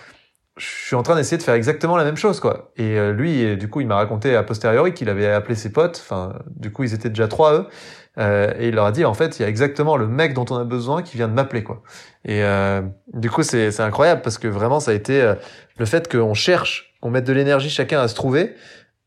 [0.58, 3.58] je suis en train d'essayer de faire exactement la même chose quoi et euh, lui
[3.58, 6.84] du coup il m'a raconté a posteriori qu'il avait appelé ses potes enfin du coup
[6.84, 7.68] ils étaient déjà trois eux
[8.18, 10.46] euh, et il leur a dit en fait il y a exactement le mec dont
[10.50, 11.82] on a besoin qui vient de m'appeler quoi
[12.24, 12.82] et euh,
[13.14, 15.36] du coup c'est c'est incroyable parce que vraiment ça a été euh,
[15.78, 18.56] le fait qu'on cherche qu'on mette de l'énergie chacun à se trouver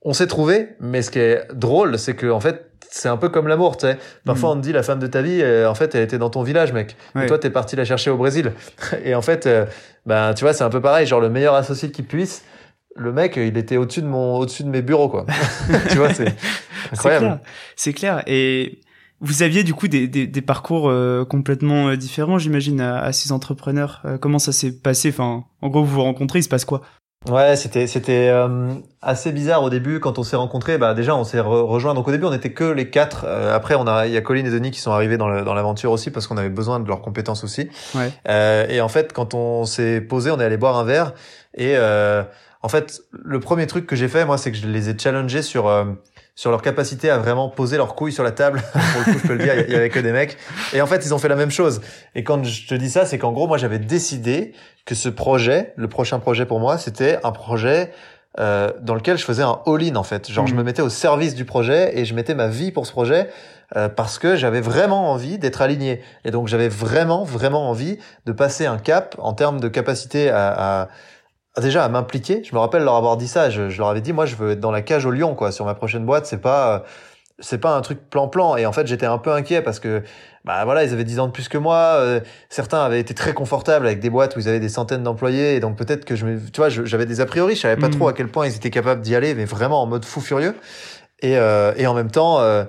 [0.03, 3.29] on s'est trouvé mais ce qui est drôle c'est que en fait c'est un peu
[3.29, 3.99] comme l'amour, tu sais.
[4.25, 4.53] Parfois, mm.
[4.53, 6.43] on te dit la femme de ta vie, euh, en fait, elle était dans ton
[6.43, 6.97] village, mec.
[7.21, 8.53] Et toi, t'es parti la chercher au Brésil.
[9.05, 9.67] Et en fait, euh,
[10.07, 11.07] ben, tu vois, c'est un peu pareil.
[11.07, 12.45] Genre, le meilleur associé qui puisse,
[12.97, 15.27] le mec, il était au-dessus de mon, au-dessus de mes bureaux, quoi.
[15.91, 16.35] tu vois, c'est
[16.93, 17.41] incroyable.
[17.77, 18.23] C'est clair.
[18.27, 18.81] Et
[19.21, 23.33] vous aviez du coup des, des, des parcours euh, complètement différents, j'imagine, à, à, ces
[23.33, 24.03] entrepreneurs.
[24.21, 25.11] comment ça s'est passé?
[25.11, 26.83] Enfin, en gros, vous vous rencontrez, il se passe quoi?
[27.29, 30.79] Ouais, c'était c'était euh, assez bizarre au début quand on s'est rencontrés.
[30.79, 31.93] Bah déjà on s'est rejoint.
[31.95, 33.25] Donc au début on était que les quatre.
[33.27, 35.55] Euh, après on a il y a Colline et Denis qui sont arrivés dans dans
[35.55, 37.69] l'aventure aussi parce qu'on avait besoin de leurs compétences aussi.
[37.97, 38.13] Ouais.
[38.29, 41.13] Euh, et en fait quand on s'est posé, on est allé boire un verre
[41.55, 44.97] et en fait le premier truc que j'ai fait moi c'est que je les ai
[44.97, 45.69] challengés sur
[46.39, 48.63] sur leur capacité à vraiment poser leurs couilles sur la table.
[48.73, 50.37] Pour le coup, je peux le dire, il y avait que des mecs.
[50.73, 51.81] Et en fait, ils ont fait la même chose.
[52.15, 54.53] Et quand je te dis ça, c'est qu'en gros, moi, j'avais décidé
[54.85, 57.91] que ce projet, le prochain projet pour moi, c'était un projet
[58.39, 60.31] euh, dans lequel je faisais un all-in en fait.
[60.31, 60.65] Genre, je me mm.
[60.65, 63.29] mettais au service du projet et je mettais ma vie pour ce projet
[63.75, 66.03] euh, parce que j'avais vraiment envie d'être aligné.
[66.25, 70.83] Et donc, j'avais vraiment, vraiment envie de passer un cap en termes de capacité à,
[70.83, 70.89] à
[71.61, 72.43] déjà à m'impliquer.
[72.45, 73.51] Je me rappelle leur avoir dit ça.
[73.51, 75.53] Je, je, leur avais dit, moi, je veux être dans la cage au lion, quoi,
[75.53, 76.27] sur ma prochaine boîte.
[76.27, 76.85] C'est pas,
[77.39, 78.57] c'est pas un truc plan-plan.
[78.57, 80.03] Et en fait, j'étais un peu inquiet parce que,
[80.45, 81.77] bah voilà, ils avaient 10 ans de plus que moi.
[81.99, 85.55] Euh, certains avaient été très confortables avec des boîtes où ils avaient des centaines d'employés.
[85.57, 87.55] Et donc peut-être que je me, tu vois, j'avais des a priori.
[87.55, 87.93] Je savais pas Mm.
[87.97, 90.55] trop à quel point ils étaient capables d'y aller, mais vraiment en mode fou furieux.
[91.21, 92.65] Et, euh, et en même temps, euh,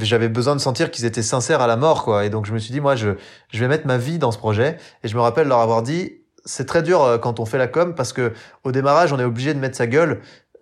[0.00, 2.24] j'avais besoin de sentir qu'ils étaient sincères à la mort, quoi.
[2.24, 3.10] Et donc je me suis dit, moi, je,
[3.52, 4.76] je vais mettre ma vie dans ce projet.
[5.02, 6.17] Et je me rappelle leur avoir dit,
[6.48, 8.32] c'est très dur euh, quand on fait la com parce que
[8.64, 10.20] au démarrage, on est obligé de mettre sa gueule.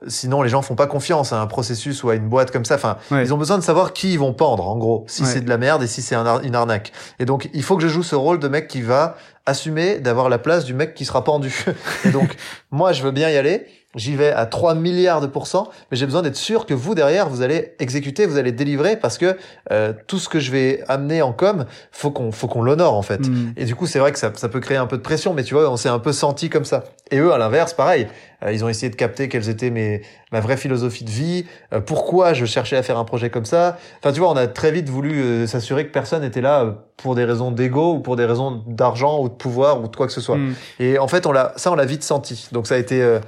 [0.08, 2.74] Sinon, les gens font pas confiance à un processus ou à une boîte comme ça.
[2.74, 3.22] Enfin, Ouais.
[3.24, 5.28] ils ont besoin de savoir qui ils vont pendre, en gros, si Ouais.
[5.28, 6.92] c'est de la merde et si c'est un ar- une arnaque.
[7.18, 10.28] Et donc, il faut que je joue ce rôle de mec qui va assumer d'avoir
[10.28, 11.64] la place du mec qui sera pendu.
[12.04, 12.36] et donc,
[12.70, 13.66] moi, je veux bien y aller.
[13.96, 17.28] J'y vais à 3 milliards de pourcents, mais j'ai besoin d'être sûr que vous, derrière,
[17.28, 19.36] vous allez exécuter, vous allez délivrer, parce que
[19.72, 23.02] euh, tout ce que je vais amener en com, faut qu'on faut qu'on l'honore, en
[23.02, 23.26] fait.
[23.26, 23.54] Mm.
[23.56, 25.42] Et du coup, c'est vrai que ça, ça peut créer un peu de pression, mais
[25.42, 26.84] tu vois, on s'est un peu senti comme ça.
[27.10, 28.06] Et eux, à l'inverse, pareil.
[28.44, 31.80] Euh, ils ont essayé de capter quelles étaient mes, ma vraie philosophie de vie, euh,
[31.80, 33.78] pourquoi je cherchais à faire un projet comme ça.
[33.98, 36.72] Enfin, tu vois, on a très vite voulu euh, s'assurer que personne n'était là euh,
[36.96, 40.06] pour des raisons d'ego ou pour des raisons d'argent ou de pouvoir ou de quoi
[40.06, 40.36] que ce soit.
[40.36, 40.54] Mm.
[40.80, 42.48] Et en fait, on l'a, ça, on l'a vite senti.
[42.52, 43.20] Donc ça a été, euh,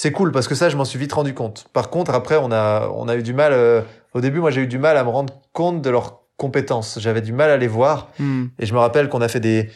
[0.00, 1.66] c'est cool parce que ça, je m'en suis vite rendu compte.
[1.72, 3.52] Par contre, après, on a, on a eu du mal.
[3.52, 3.82] euh,
[4.14, 7.00] au début, moi, j'ai eu du mal à me rendre compte de leurs compétences.
[7.00, 8.06] J'avais du mal à les voir.
[8.20, 8.44] Mm.
[8.60, 9.70] Et je me rappelle qu'on a fait des.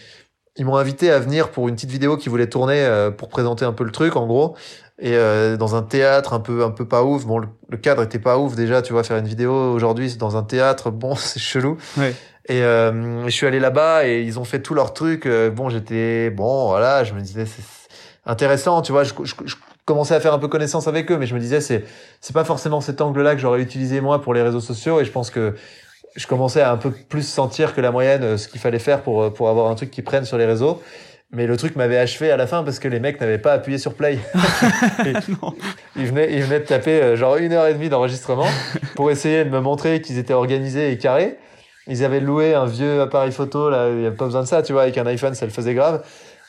[0.55, 3.65] Ils m'ont invité à venir pour une petite vidéo qu'ils voulaient tourner euh, pour présenter
[3.65, 4.55] un peu le truc, en gros.
[5.01, 7.27] Et euh, dans un théâtre un peu un peu pas ouf.
[7.27, 8.81] Bon, le, le cadre était pas ouf déjà.
[8.81, 10.91] Tu vois, faire une vidéo aujourd'hui, c'est dans un théâtre.
[10.93, 11.79] Bon, c'est chelou.
[11.97, 12.15] Ouais.
[12.49, 15.27] Et euh, je suis allé là-bas et ils ont fait tout leur truc.
[15.27, 17.03] Euh, bon, j'étais bon, voilà.
[17.03, 18.83] Je me disais c'est c'est intéressant.
[18.83, 21.35] Tu vois, je, je, je commençais à faire un peu connaissance avec eux, mais je
[21.35, 21.85] me disais c'est
[22.21, 25.01] c'est pas forcément cet angle-là que j'aurais utilisé moi pour les réseaux sociaux.
[25.01, 25.55] Et je pense que
[26.17, 29.03] je commençais à un peu plus sentir que la moyenne euh, ce qu'il fallait faire
[29.03, 30.83] pour euh, pour avoir un truc qui prenne sur les réseaux.
[31.35, 33.79] Mais le truc m'avait achevé à la fin parce que les mecs n'avaient pas appuyé
[33.79, 34.19] sur play.
[35.97, 38.47] Ils venaient, ils venaient de taper euh, genre une heure et demie d'enregistrement
[38.97, 41.39] pour essayer de me montrer qu'ils étaient organisés et carrés.
[41.87, 44.63] Ils avaient loué un vieux appareil photo, là, il n'y a pas besoin de ça,
[44.63, 46.05] tu vois, avec un iPhone, ça le faisait grave.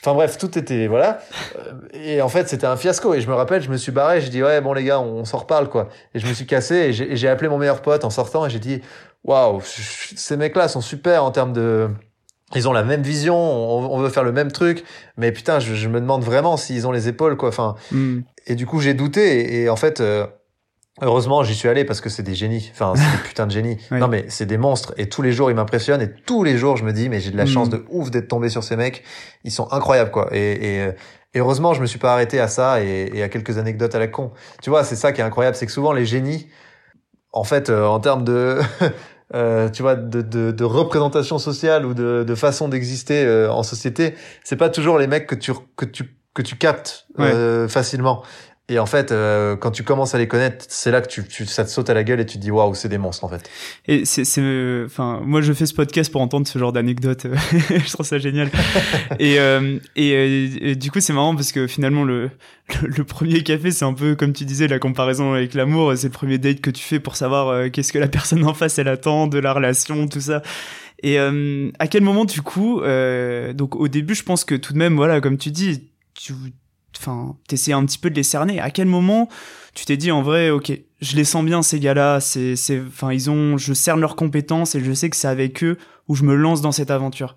[0.06, 1.20] Enfin bref, tout était, voilà.
[1.58, 3.14] Euh, Et en fait, c'était un fiasco.
[3.14, 5.24] Et je me rappelle, je me suis barré, je dis, ouais, bon les gars, on
[5.24, 5.88] s'en reparle, quoi.
[6.14, 8.46] Et je me suis cassé et j'ai et j'ai appelé mon meilleur pote en sortant
[8.46, 8.82] et j'ai dit,
[9.24, 11.88] waouh, ces mecs-là sont super en termes de...
[12.56, 14.84] Ils ont la même vision, on, on veut faire le même truc,
[15.18, 17.50] mais putain, je, je me demande vraiment s'ils ont les épaules, quoi.
[17.50, 18.20] Enfin, Mm.
[18.46, 19.40] et du coup, j'ai douté.
[19.40, 20.28] Et, et en fait, euh,
[21.02, 22.70] heureusement, j'y suis allé parce que c'est des génies.
[22.74, 23.78] Enfin, c'est des putains de génies.
[23.92, 24.00] Oui.
[24.00, 24.94] Non, mais c'est des monstres.
[24.98, 26.02] Et tous les jours, ils m'impressionnent.
[26.02, 27.48] Et tous les jours, je me dis, mais j'ai de la Mm.
[27.48, 29.04] chance de ouf d'être tombé sur ces mecs.
[29.44, 30.30] Ils sont incroyables, quoi.
[30.32, 30.92] Et, et, euh,
[31.34, 34.00] et heureusement, je me suis pas arrêté à ça et, et à quelques anecdotes à
[34.00, 34.32] la con.
[34.62, 36.48] Tu vois, c'est ça qui est incroyable, c'est que souvent les génies,
[37.32, 38.60] en fait, euh, en termes de
[39.34, 43.64] euh, tu vois, de, de, de représentation sociale ou de, de façon d'exister euh, en
[43.64, 48.22] société, c'est pas toujours les mecs que tu que tu que tu captes euh, facilement.
[48.70, 51.46] Et en fait, euh, quand tu commences à les connaître, c'est là que tu, tu
[51.46, 53.28] ça te saute à la gueule et tu te dis waouh, c'est des monstres en
[53.28, 53.50] fait.
[53.88, 57.28] Et c'est, c'est, enfin, moi je fais ce podcast pour entendre ce genre d'anecdotes.
[57.70, 58.50] je trouve ça génial.
[59.20, 62.30] et, euh, et, euh, et du coup, c'est marrant parce que finalement, le,
[62.82, 65.94] le, le premier café, c'est un peu comme tu disais, la comparaison avec l'amour.
[65.98, 68.54] C'est le premier date que tu fais pour savoir euh, qu'est-ce que la personne en
[68.54, 70.42] face elle attend de la relation, tout ça.
[71.04, 74.72] Et euh, à quel moment, du coup, euh, donc au début, je pense que tout
[74.72, 76.34] de même, voilà, comme tu dis, tu,
[76.98, 78.60] enfin, t'essayais un petit peu de les cerner.
[78.60, 79.30] À quel moment
[79.74, 83.12] tu t'es dit en vrai, ok, je les sens bien ces gars-là, c'est, c'est, enfin,
[83.12, 85.78] ils ont, je cerne leurs compétences et je sais que c'est avec eux
[86.08, 87.36] où je me lance dans cette aventure.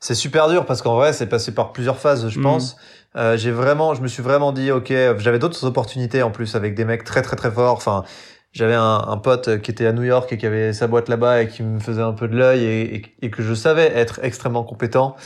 [0.00, 2.42] C'est super dur parce qu'en vrai, c'est passé par plusieurs phases, je Mm.
[2.42, 2.76] pense.
[3.16, 6.74] Euh, j'ai vraiment, je me suis vraiment dit, ok, j'avais d'autres opportunités en plus avec
[6.74, 7.76] des mecs très très très forts.
[7.76, 8.04] Enfin,
[8.52, 11.42] j'avais un, un pote qui était à New York et qui avait sa boîte là-bas
[11.42, 14.20] et qui me faisait un peu de l'œil et, et, et que je savais être
[14.22, 15.16] extrêmement compétent,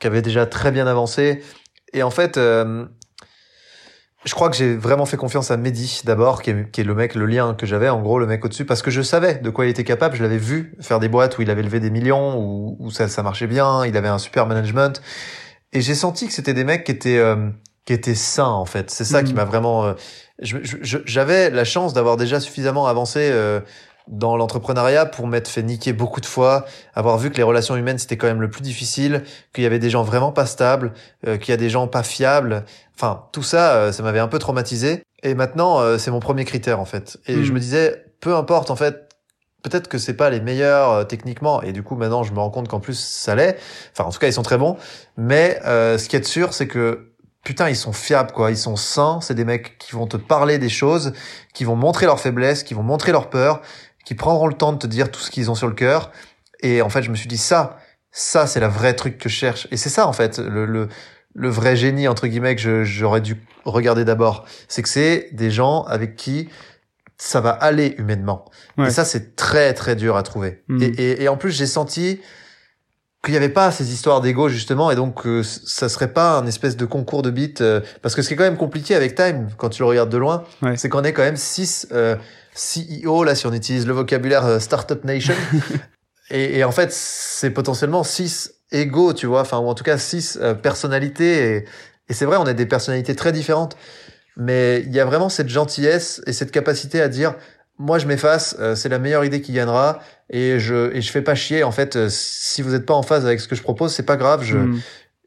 [0.00, 1.42] qui avait déjà très bien avancé.
[1.92, 2.86] Et en fait, euh,
[4.24, 6.94] je crois que j'ai vraiment fait confiance à Mehdi d'abord, qui est, qui est le
[6.94, 9.50] mec, le lien que j'avais, en gros, le mec au-dessus, parce que je savais de
[9.50, 10.16] quoi il était capable.
[10.16, 13.08] Je l'avais vu faire des boîtes où il avait levé des millions, où, où ça,
[13.08, 15.02] ça marchait bien, il avait un super management.
[15.72, 17.48] Et j'ai senti que c'était des mecs qui étaient, euh,
[17.84, 18.90] qui étaient sains, en fait.
[18.90, 19.84] C'est ça qui m'a vraiment...
[19.84, 19.94] euh,
[20.40, 23.60] J'avais la chance d'avoir déjà suffisamment avancé euh,
[24.08, 27.98] dans l'entrepreneuriat pour m'être fait niquer beaucoup de fois, avoir vu que les relations humaines,
[27.98, 30.92] c'était quand même le plus difficile, qu'il y avait des gens vraiment pas stables,
[31.26, 32.64] euh, qu'il y a des gens pas fiables.
[32.96, 35.02] Enfin, tout ça, euh, ça m'avait un peu traumatisé.
[35.22, 37.18] Et maintenant, euh, c'est mon premier critère, en fait.
[37.26, 39.08] Et je me disais, peu importe, en fait,
[39.62, 41.62] peut-être que c'est pas les meilleurs techniquement.
[41.62, 43.56] Et du coup, maintenant, je me rends compte qu'en plus, ça l'est.
[43.92, 44.76] Enfin, en tout cas, ils sont très bons.
[45.16, 47.12] Mais euh, ce qui est sûr, c'est que
[47.44, 48.50] putain, ils sont fiables, quoi.
[48.50, 49.20] Ils sont sains.
[49.20, 51.12] C'est des mecs qui vont te parler des choses,
[51.54, 53.62] qui vont montrer leurs faiblesses, qui vont montrer leurs peurs,
[54.04, 56.10] qui prendront le temps de te dire tout ce qu'ils ont sur le cœur.
[56.60, 57.78] Et en fait, je me suis dit ça,
[58.10, 59.68] ça, c'est la vraie truc que je cherche.
[59.70, 60.88] Et c'est ça, en fait, le, le
[61.34, 65.82] le vrai génie entre guillemets que j'aurais dû regarder d'abord, c'est que c'est des gens
[65.84, 66.48] avec qui
[67.18, 68.44] ça va aller humainement.
[68.78, 70.64] Et ça, c'est très très dur à trouver.
[70.68, 70.82] Mm.
[70.82, 72.20] Et, et, et, en plus, j'ai senti
[73.22, 76.46] qu'il n'y avait pas ces histoires d'ego justement, et donc euh, ça serait pas un
[76.46, 77.60] espèce de concours de beats.
[77.60, 80.10] Euh, parce que ce qui est quand même compliqué avec Time, quand tu le regardes
[80.10, 80.42] de loin,
[80.74, 82.16] c'est qu'on est quand même six euh,
[82.54, 85.34] CEO là, si on utilise le vocabulaire euh, Startup Nation.
[86.30, 89.98] et, et, en fait, c'est potentiellement six égaux, tu vois, enfin ou en tout cas
[89.98, 91.56] six personnalités.
[91.56, 91.64] Et,
[92.08, 93.76] et c'est vrai, on est des personnalités très différentes
[94.36, 97.34] mais il y a vraiment cette gentillesse et cette capacité à dire
[97.78, 101.22] moi je m'efface, euh, c'est la meilleure idée qui gagnera et je et je fais
[101.22, 103.62] pas chier en fait euh, si vous n'êtes pas en phase avec ce que je
[103.62, 104.80] propose, c'est pas grave, je mm.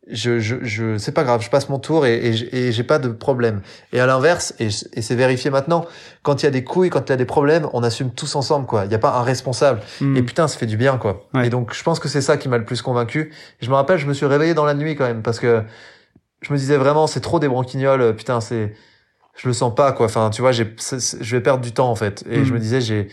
[0.08, 2.16] Je je, je c'est pas grave, je passe mon tour et
[2.52, 3.62] et, j'ai pas de problème.
[3.92, 5.86] Et à l'inverse et, et c'est vérifié maintenant,
[6.22, 8.36] quand il y a des couilles, quand il y a des problèmes, on assume tous
[8.36, 8.86] ensemble quoi.
[8.86, 9.82] Il y a pas un responsable.
[10.02, 10.18] Mm.
[10.18, 11.28] Et putain, ça fait du bien quoi.
[11.44, 13.34] Et donc je pense que c'est ça qui m'a le plus convaincu.
[13.62, 15.64] Je me rappelle, je me suis réveillé dans la nuit quand même parce que
[16.42, 18.74] je me disais vraiment c'est trop des branquignoles, putain, c'est
[19.36, 21.96] je le sens pas quoi enfin tu vois j'ai je vais perdre du temps en
[21.96, 22.62] fait et je me mm.
[22.62, 23.10] disais j'ai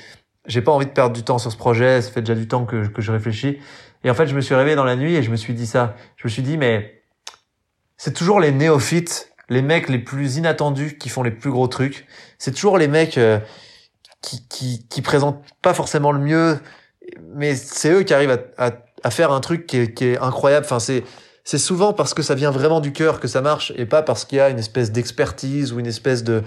[0.47, 2.65] j'ai pas envie de perdre du temps sur ce projet ça fait déjà du temps
[2.65, 3.59] que que je réfléchis
[4.05, 5.67] et en fait je me suis réveillé dans la nuit et je me suis dit
[5.67, 5.97] ça.
[6.17, 7.03] Je me suis dit mais
[7.97, 12.07] c'est toujours les néophytes les mecs les plus inattendus qui font les plus gros trucs.
[12.39, 13.39] C'est toujours les mecs euh,
[14.23, 16.59] qui qui qui présentent pas forcément le mieux
[17.35, 20.19] mais c'est eux qui arrivent à, à, à faire un truc qui est, qui est
[20.19, 20.65] incroyable.
[20.65, 21.05] Enfin c'est
[21.45, 24.25] c'est souvent parce que ça vient vraiment du cœur que ça marche et pas parce
[24.25, 26.43] qu'il y a une espèce d'expertise ou une espèce de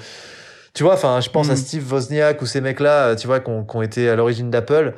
[0.74, 1.58] tu vois enfin je pense à mm.
[1.58, 4.96] Steve Wozniak ou ces mecs là euh, tu vois qui ont, été à l'origine d'Apple.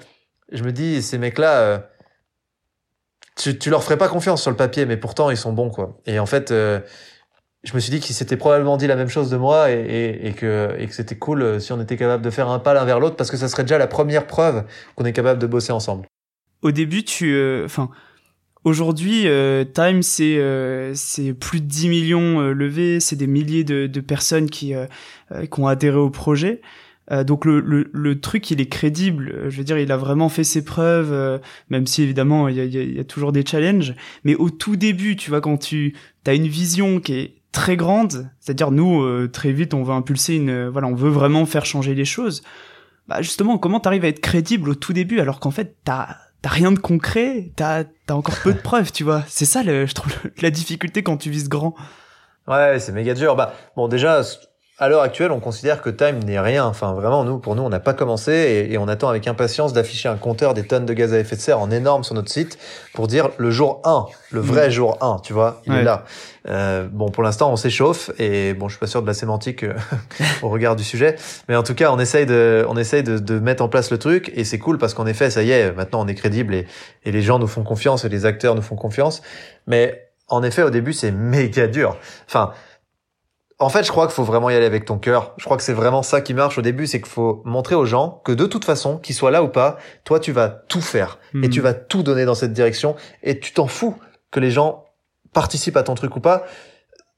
[0.52, 1.80] Je me dis ces mecs là euh,
[3.38, 5.98] tu, tu leur ferais pas confiance sur le papier mais pourtant ils sont bons quoi
[6.06, 6.80] et en fait euh,
[7.64, 10.34] je me suis dit qu'ils s'étaient probablement dit la même chose de moi et, et,
[10.34, 13.00] que, et que c'était cool si on était capable de faire un pas l'un vers
[13.00, 14.64] l'autre parce que ça serait déjà la première preuve
[14.96, 16.06] qu'on est capable de bosser ensemble.
[16.62, 17.90] Au début, tu, enfin,
[18.68, 20.94] Aujourd'hui, euh, Time, c'est euh,
[21.40, 24.74] plus de 10 millions euh, levés, c'est des milliers de, de personnes qui,
[25.32, 26.60] qui ont adhéré au projet.
[27.26, 29.50] Donc le, le, le, truc, il est crédible.
[29.50, 31.40] Je veux dire, il a vraiment fait ses preuves,
[31.70, 33.96] même si évidemment il y a, y a, toujours des challenges.
[34.24, 38.30] Mais au tout début, tu vois, quand tu as une vision qui est très grande,
[38.40, 42.06] c'est-à-dire nous très vite, on veut impulser une, voilà, on veut vraiment faire changer les
[42.06, 42.44] choses.
[43.08, 46.50] Bah justement, comment t'arrives à être crédible au tout début alors qu'en fait t'as t'as
[46.50, 49.24] rien de concret, t'as as encore peu de preuves, tu vois.
[49.28, 51.76] C'est ça, le, je trouve, la difficulté quand tu vises grand.
[52.48, 53.36] Ouais, c'est méga dur.
[53.36, 54.22] Bah, bon, déjà,
[54.80, 56.64] à l'heure actuelle, on considère que Time n'est rien.
[56.66, 60.08] Enfin, vraiment, nous, pour nous, on n'a pas commencé et, on attend avec impatience d'afficher
[60.08, 62.60] un compteur des tonnes de gaz à effet de serre en énorme sur notre site
[62.94, 64.72] pour dire le jour 1, le vrai mm.
[64.72, 66.06] jour 1, tu vois, il est là.
[66.48, 69.64] Euh, bon, pour l'instant, on s'échauffe et bon, je suis pas sûr de la sémantique
[69.64, 69.74] euh,
[70.44, 71.16] au regard du sujet,
[71.50, 73.98] mais en tout cas, on essaye de, on essaye de, de mettre en place le
[73.98, 76.68] truc et c'est cool parce qu'en effet, ça y est, maintenant, on est crédible et,
[77.04, 79.24] et les gens nous font confiance et les acteurs nous font confiance.
[79.66, 81.98] Mais en effet, au début, c'est méga dur.
[82.28, 82.52] Enfin,
[83.60, 85.34] en fait, je crois qu'il faut vraiment y aller avec ton cœur.
[85.38, 87.86] Je crois que c'est vraiment ça qui marche au début, c'est qu'il faut montrer aux
[87.86, 91.18] gens que de toute façon, qu'ils soient là ou pas, toi, tu vas tout faire
[91.42, 91.64] et tu hmm.
[91.64, 93.96] vas tout donner dans cette direction et tu t'en fous
[94.30, 94.86] que les gens
[95.34, 96.46] participent à ton truc ou pas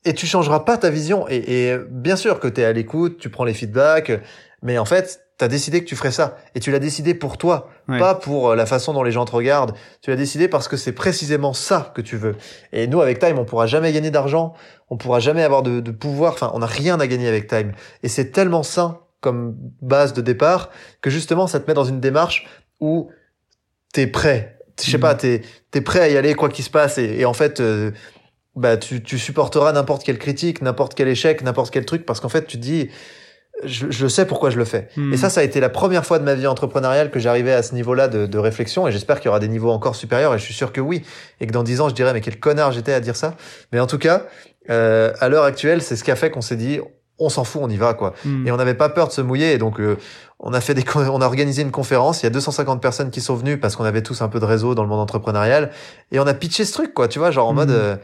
[0.05, 1.25] et tu changeras pas ta vision.
[1.27, 4.11] Et, et bien sûr que tu es à l'écoute, tu prends les feedbacks,
[4.61, 6.37] mais en fait, tu as décidé que tu ferais ça.
[6.53, 9.31] Et tu l'as décidé pour toi, pas pour euh, la façon dont les gens te
[9.31, 9.73] regardent.
[10.01, 12.35] Tu l'as décidé parce que c'est précisément ça que tu veux.
[12.73, 14.53] Et nous, avec Time, on pourra jamais gagner d'argent,
[14.89, 17.71] on pourra jamais avoir de, de pouvoir, enfin, on n'a rien à gagner avec Time.
[18.03, 20.69] Et c'est tellement sain comme base de départ
[21.01, 22.47] que justement, ça te met dans une démarche
[22.81, 23.09] où
[23.93, 24.57] t'es prêt.
[24.81, 25.17] Je sais pas, mm.
[25.17, 25.41] t'es
[25.73, 26.97] es prêt à y aller quoi qu'il se passe.
[26.97, 27.59] Et, en fait...
[27.59, 27.91] Euh,
[28.55, 32.27] bah tu, tu supporteras n'importe quelle critique, n'importe quel échec, n'importe quel truc, parce qu'en
[32.29, 32.89] fait, tu te dis,
[33.63, 34.87] je, je, sais pourquoi je le fais.
[34.95, 35.17] Et hmm.
[35.17, 37.73] ça, ça a été la première fois de ma vie entrepreneuriale que j'arrivais à ce
[37.73, 38.87] niveau-là de, de, réflexion.
[38.87, 40.33] Et j'espère qu'il y aura des niveaux encore supérieurs.
[40.33, 41.03] Et je suis sûr que oui.
[41.41, 43.35] Et que dans dix ans, je dirais, mais quel connard j'étais à dire ça.
[43.71, 44.25] Mais en tout cas,
[44.69, 46.79] euh, à l'heure actuelle, c'est ce qui a fait qu'on s'est dit,
[47.19, 48.13] on s'en fout, on y va, quoi.
[48.23, 48.47] Hmm.
[48.47, 49.53] Et on n'avait pas peur de se mouiller.
[49.53, 49.97] Et donc, euh,
[50.39, 52.21] on a fait des, on a organisé une conférence.
[52.21, 54.45] Il y a 250 personnes qui sont venues parce qu'on avait tous un peu de
[54.45, 55.71] réseau dans le monde entrepreneurial.
[56.11, 57.07] Et on a pitché ce truc, quoi.
[57.07, 57.55] Tu vois, genre en hmm.
[57.55, 57.95] mode, euh,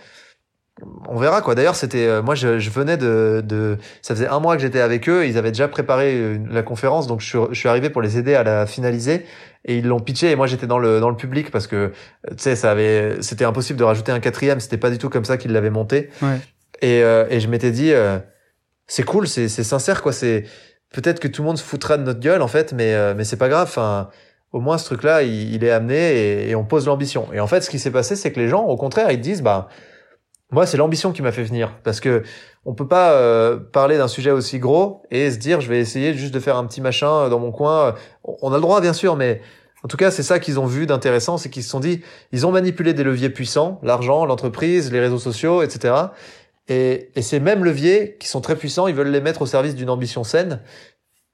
[1.08, 1.56] on verra quoi.
[1.56, 4.82] D'ailleurs, c'était euh, moi je, je, venais de, de ça faisait un mois que j'étais
[4.82, 7.90] avec eux, ils avaient déjà préparé euh, la conférence donc je suis, je suis arrivé
[7.90, 9.26] pour les aider à la finaliser
[9.64, 11.94] et ils l'ont pitché et moi j'étais dans le dans le public parce que
[12.30, 15.26] tu sais ça avait c'était impossible de rajouter un quatrième, c'était pas du tout comme
[15.26, 16.10] ça qu'ils l'avaient monté.
[16.22, 16.40] Ouais.
[16.82, 17.94] Et euh, et je m'étais dit
[18.88, 20.44] c'est cool, c'est c'est sincère quoi, c'est
[20.94, 23.38] peut-être que tout le monde se foutra de notre gueule en fait mais mais c'est
[23.38, 24.10] pas grave enfin
[24.52, 27.30] au moins ce truc là il, il est amené et, et on pose l'ambition.
[27.34, 29.42] Et en fait ce qui s'est passé c'est que les gens au contraire ils disent
[29.42, 29.70] bah
[30.52, 32.24] moi, c'est l'ambition qui m'a fait venir parce que
[32.66, 36.14] on peut pas euh, parler d'un sujet aussi gros et se dire je vais essayer
[36.14, 37.96] juste de faire un petit machin dans mon coin.
[38.24, 39.42] On a le droit bien sûr, mais
[39.84, 42.48] En tout cas, c'est ça qu'ils ont vu d'intéressant, c'est qu'ils se sont dit, ils
[42.48, 45.94] ont manipulé des leviers puissants, l'argent, l'entreprise, les réseaux sociaux, etc.
[46.68, 49.76] Et, et ces mêmes leviers qui sont très puissants, ils veulent les mettre au service
[49.76, 50.62] d'une ambition saine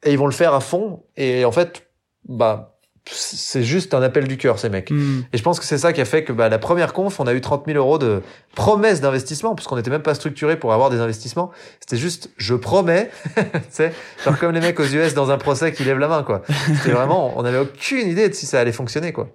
[0.04, 1.04] et ils vont le faire à fond.
[1.16, 1.88] Et en fait,
[2.28, 2.71] bah,
[3.10, 4.92] c'est juste un appel du cœur, ces mecs.
[4.92, 5.22] Hmm.
[5.34, 7.26] Et je pense que c'est ça qui a fait que bah, la première conf, on
[7.26, 8.22] a eu 30 000 euros de
[8.56, 11.52] promesses d'investissement, puisqu'on n'était même pas structuré pour avoir des investissements.
[11.80, 15.74] C'était juste, je promets, tu sais, genre comme les mecs aux US dans un procès
[15.74, 16.44] qui lèvent la main, quoi.
[16.78, 19.30] C'était vraiment, on n'avait aucune idée de si ça allait fonctionner, quoi.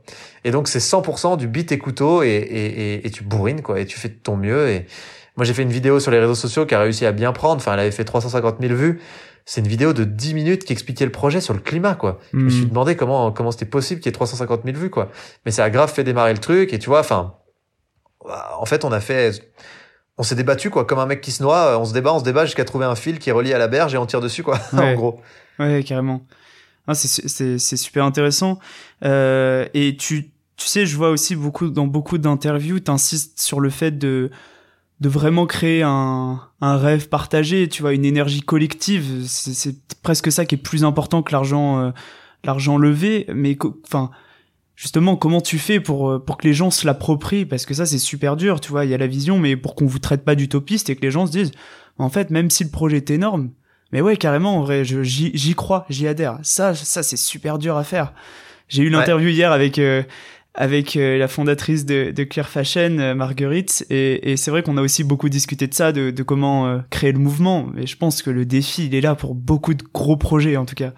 [0.45, 3.81] Et donc c'est 100% du bit et couteau et, et, et, et tu bourrines, quoi,
[3.81, 4.69] et tu fais de ton mieux.
[4.69, 4.87] Et
[5.37, 7.57] moi j'ai fait une vidéo sur les réseaux sociaux qui a réussi à bien prendre.
[7.57, 9.01] Enfin, elle avait fait 350 000 vues
[9.49, 12.19] c'est une vidéo de 10 minutes qui expliquait le projet sur le climat, quoi.
[12.33, 12.69] Je me suis Hmm.
[12.71, 15.09] demandé comment comment c'était possible qu'il y ait 350 000 vues, quoi.
[15.45, 17.35] Mais ça a grave fait démarrer le truc, et tu vois, enfin,
[18.59, 19.53] en fait, on a fait,
[20.19, 22.25] on s'est débattu, quoi, comme un mec qui se noie, on se débat, on se
[22.25, 24.43] débat jusqu'à trouver un fil qui est relié à la berge et on tire dessus,
[24.43, 25.21] quoi, en gros.
[25.61, 26.27] Ouais, carrément.
[26.89, 28.59] Ah, c'est super intéressant.
[29.05, 33.69] Euh, et tu tu sais, je vois aussi beaucoup dans beaucoup d'interviews, t'insistes sur le
[33.71, 34.31] fait de
[35.01, 39.25] de vraiment créer un un rêve partagé, tu vois, une énergie collective.
[39.27, 41.91] C'est presque ça qui est plus important que l'argent euh,
[42.45, 43.27] l'argent levé.
[43.35, 44.11] Mais enfin.
[44.79, 47.47] Justement, comment tu fais pour euh, pour que les gens se l'approprient?
[47.47, 48.85] Parce que ça, c'est super dur, tu vois.
[48.85, 51.11] Il y a la vision, mais pour qu'on vous traite pas d'utopiste et que les
[51.11, 51.53] gens se disent,
[51.97, 53.53] en fait, même si le projet est énorme,
[53.93, 56.39] mais ouais, carrément, en vrai, j'y crois, j'y adhère.
[56.43, 58.13] Ça, ça c'est super dur à faire.
[58.69, 60.03] J'ai eu l'interview hier avec euh,
[60.57, 64.79] avec euh, la fondatrice de, de Clear Fashion, euh, Marguerite, et, et c'est vrai qu'on
[64.79, 67.69] a aussi beaucoup discuté de ça, de, de comment euh, créer le mouvement.
[67.77, 70.65] Et je pense que le défi, il est là pour beaucoup de gros projets, en
[70.65, 70.93] tout cas.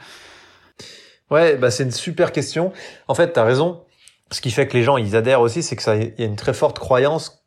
[1.30, 2.72] Ouais, bah c'est une super question.
[3.08, 3.82] En fait, t'as raison.
[4.30, 6.26] Ce qui fait que les gens ils adhèrent aussi, c'est que ça, il y a
[6.26, 7.44] une très forte croyance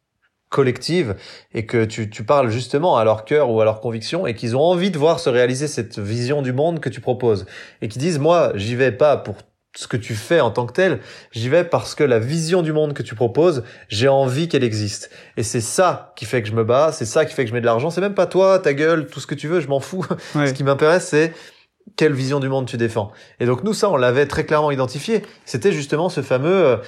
[0.50, 1.16] collective
[1.54, 4.56] et que tu, tu parles justement à leur cœur ou à leur conviction et qu'ils
[4.56, 7.46] ont envie de voir se réaliser cette vision du monde que tu proposes
[7.82, 9.38] et qui disent moi j'y vais pas pour
[9.76, 11.00] ce que tu fais en tant que tel,
[11.32, 15.10] j'y vais parce que la vision du monde que tu proposes, j'ai envie qu'elle existe.
[15.38, 17.54] Et c'est ça qui fait que je me bats, c'est ça qui fait que je
[17.54, 19.68] mets de l'argent, c'est même pas toi, ta gueule, tout ce que tu veux, je
[19.68, 20.06] m'en fous.
[20.36, 20.48] Ouais.
[20.48, 21.34] Ce qui m'intéresse, c'est
[21.98, 23.12] quelle vision du monde tu défends.
[23.40, 25.24] Et donc nous, ça, on l'avait très clairement identifié.
[25.46, 26.80] C'était justement ce fameux...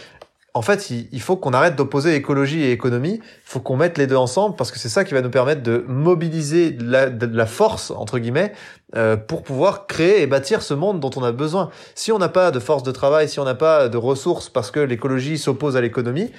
[0.55, 3.15] en fait, il, faut qu'on arrête d'opposer écologie et économie.
[3.23, 5.63] Il faut qu'on mette les deux ensemble parce que c'est ça qui va nous permettre
[5.63, 8.53] de mobiliser la, de la force, entre guillemets,
[8.95, 11.71] euh, pour pouvoir créer et bâtir ce monde dont on a besoin.
[11.95, 14.69] Si on n'a pas de force de travail, si on n'a pas de ressources parce
[14.69, 16.31] que l'écologie s'oppose à l'économie,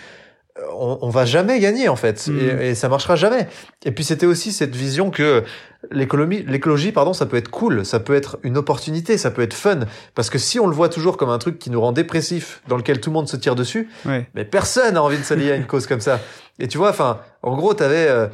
[0.72, 2.38] on, on va jamais gagner en fait Mm.
[2.60, 3.48] et, et ça marchera jamais.
[3.84, 5.42] Et puis c'était aussi cette vision que
[5.90, 9.52] l'économie, l'écologie, pardon, ça peut être cool, ça peut être une opportunité, ça peut être
[9.54, 9.80] fun,
[10.14, 12.76] parce que si on le voit toujours comme un truc qui nous rend dépressif, dans
[12.76, 14.26] lequel tout le monde se tire dessus, Ouais.
[14.34, 16.20] mais personne n'a envie de s'allier à une cause comme ça.
[16.58, 18.28] Et tu vois, enfin, en gros, t'avais euh,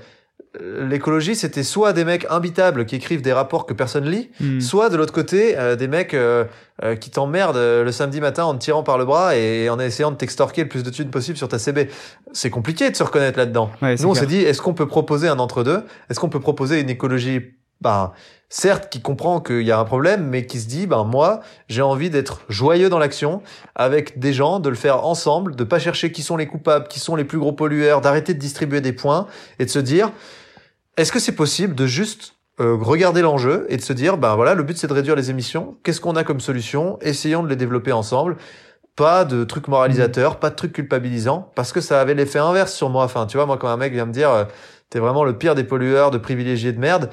[0.61, 4.61] l'écologie, c'était soit des mecs imbitables qui écrivent des rapports que personne lit, Hmm.
[4.61, 6.45] soit de l'autre côté euh, des mecs euh,
[6.83, 9.79] euh, qui t'emmerdent euh, le samedi matin en te tirant par le bras et en
[9.79, 11.89] essayant de t'extorquer le plus de thunes possible sur ta CB.
[12.33, 13.71] C'est compliqué de se reconnaître là-dedans.
[13.83, 15.83] Ouais, c'est Nous, on s'est dit, est-ce qu'on peut proposer un entre-deux?
[16.09, 17.41] Est-ce qu'on peut proposer une écologie,
[17.81, 18.13] bah,
[18.51, 21.83] certes, qui comprend qu'il y a un problème, mais qui se dit, ben moi, j'ai
[21.83, 23.43] envie d'être joyeux dans l'action,
[23.77, 26.99] avec des gens, de le faire ensemble, de pas chercher qui sont les coupables, qui
[26.99, 29.27] sont les plus gros pollueurs, d'arrêter de distribuer des points
[29.61, 30.11] et de se dire,
[30.97, 34.55] est-ce que c'est possible de juste euh, regarder l'enjeu et de se dire, ben voilà,
[34.55, 35.79] le but c'est de réduire les émissions.
[35.83, 36.99] Qu'est-ce qu'on a comme solution?
[37.01, 38.37] Essayons de les développer ensemble.
[38.97, 42.91] Pas de trucs moralisateurs, pas de trucs culpabilisants, parce que ça avait l'effet inverse sur
[42.91, 43.05] moi.
[43.05, 44.45] Enfin, tu vois, moi quand un mec vient me dire, euh,
[44.91, 47.09] t'es vraiment le pire des pollueurs, de privilégiés de merde,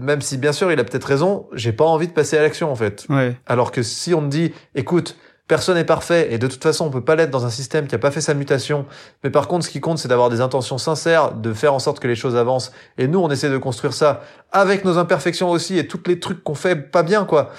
[0.00, 2.70] même si bien sûr il a peut-être raison, j'ai pas envie de passer à l'action
[2.70, 3.06] en fait.
[3.08, 3.36] Ouais.
[3.46, 6.90] Alors que si on me dit, écoute, personne n'est parfait et de toute façon on
[6.90, 8.86] peut pas l'être dans un système qui a pas fait sa mutation,
[9.22, 12.00] mais par contre ce qui compte c'est d'avoir des intentions sincères, de faire en sorte
[12.00, 15.78] que les choses avancent et nous on essaie de construire ça avec nos imperfections aussi
[15.78, 17.50] et tous les trucs qu'on fait pas bien quoi.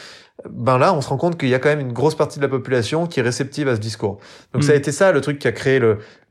[0.49, 2.43] Ben là, on se rend compte qu'il y a quand même une grosse partie de
[2.43, 4.19] la population qui est réceptive à ce discours.
[4.53, 4.65] Donc Mm.
[4.65, 5.79] ça a été ça le truc qui a créé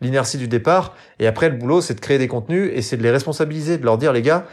[0.03, 0.95] l'inertie du départ.
[1.19, 3.85] Et après, le boulot, c'est de créer des contenus et c'est de les responsabiliser, de
[3.85, 4.45] leur dire les gars,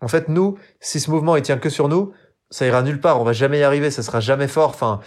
[0.00, 2.12] en fait, nous, si ce mouvement il tient que sur nous,
[2.50, 3.20] ça ira nulle part.
[3.20, 3.90] On va jamais y arriver.
[3.90, 4.70] Ça sera jamais fort.
[4.70, 5.00] Enfin,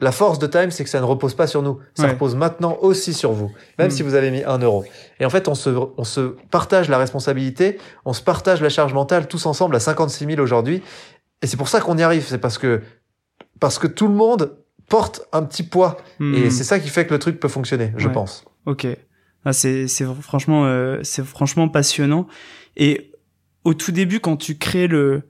[0.00, 1.78] la force de Time, c'est que ça ne repose pas sur nous.
[1.94, 2.10] Ça Ouais.
[2.10, 3.90] repose maintenant aussi sur vous, même Mm.
[3.90, 4.84] si vous avez mis un euro.
[5.20, 8.92] Et en fait, on se, on se partage la responsabilité, on se partage la charge
[8.92, 10.82] mentale tous ensemble à 56 000 aujourd'hui.
[11.40, 12.26] Et c'est pour ça qu'on y arrive.
[12.26, 12.82] C'est parce que,
[13.58, 14.58] parce que tout le monde
[14.90, 15.96] porte un petit poids.
[16.18, 16.34] Hmm.
[16.34, 18.12] Et c'est ça qui fait que le truc peut fonctionner, je Ouais.
[18.12, 18.44] pense.
[18.66, 18.86] Ok.
[19.46, 22.26] Ah, c'est c'est franchement euh, c'est franchement passionnant.
[22.76, 23.12] Et
[23.66, 25.22] au tout début, quand tu crées le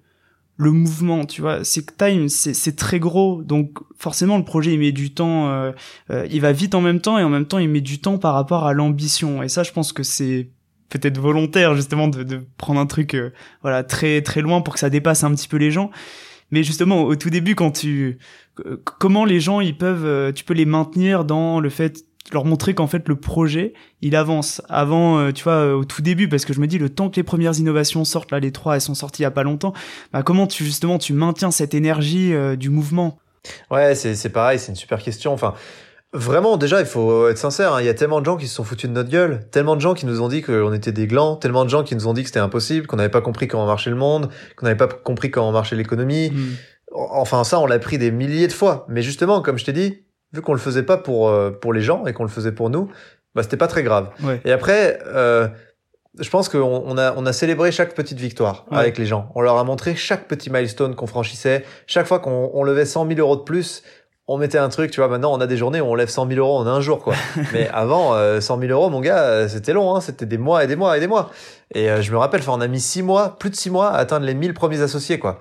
[0.58, 4.78] le mouvement, tu vois, c'est que Time, c'est très gros, donc forcément le projet il
[4.78, 5.72] met du temps, euh,
[6.10, 8.16] euh, il va vite en même temps et en même temps il met du temps
[8.16, 9.42] par rapport à l'ambition.
[9.42, 10.48] Et ça, je pense que c'est
[10.88, 14.80] peut-être volontaire justement de, de prendre un truc euh, voilà très très loin pour que
[14.80, 15.90] ça dépasse un petit peu les gens.
[16.50, 18.18] Mais justement, au tout début, quand tu,
[18.84, 22.86] comment les gens, ils peuvent, tu peux les maintenir dans le fait leur montrer qu'en
[22.86, 23.72] fait le projet
[24.02, 27.08] il avance avant tu vois au tout début parce que je me dis le temps
[27.08, 29.44] que les premières innovations sortent là les trois elles sont sorties il y a pas
[29.44, 29.72] longtemps
[30.12, 33.18] bah comment tu justement tu maintiens cette énergie du mouvement?
[33.70, 35.54] Ouais c'est c'est pareil c'est une super question enfin
[36.16, 37.74] Vraiment, déjà, il faut être sincère.
[37.74, 37.82] Hein.
[37.82, 39.80] Il y a tellement de gens qui se sont foutus de notre gueule, tellement de
[39.82, 42.14] gens qui nous ont dit qu'on était des glands, tellement de gens qui nous ont
[42.14, 44.88] dit que c'était impossible, qu'on n'avait pas compris comment marchait le monde, qu'on n'avait pas
[44.88, 46.30] compris comment marchait l'économie.
[46.30, 46.54] Hmm.
[46.94, 48.86] Enfin, ça, on l'a pris des milliers de fois.
[48.88, 51.82] Mais justement, comme je t'ai dit, vu qu'on le faisait pas pour euh, pour les
[51.82, 52.90] gens et qu'on le faisait pour nous,
[53.34, 54.10] bah c'était pas très grave.
[54.44, 55.48] Et après, euh,
[56.18, 59.30] je pense qu'on on a on a célébré chaque petite victoire avec les gens.
[59.34, 63.08] On leur a montré chaque petit milestone qu'on franchissait, chaque fois qu'on on levait 100
[63.08, 63.82] 000 euros de plus
[64.28, 66.28] on mettait un truc, tu vois, maintenant on a des journées où on lève 100
[66.28, 67.14] 000 euros en un jour, quoi.
[67.52, 70.64] Mais avant, 100 euh, 000 euros, mon gars, euh, c'était long, hein, c'était des mois
[70.64, 71.30] et des mois et des mois.
[71.74, 73.98] Et euh, je me rappelle, on a mis six mois, plus de six mois à
[73.98, 75.38] atteindre les 1000 premiers associés, quoi.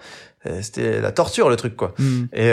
[0.62, 1.96] C'était la torture, le truc, quoi.
[1.98, 2.26] Hmm.
[2.32, 2.52] Et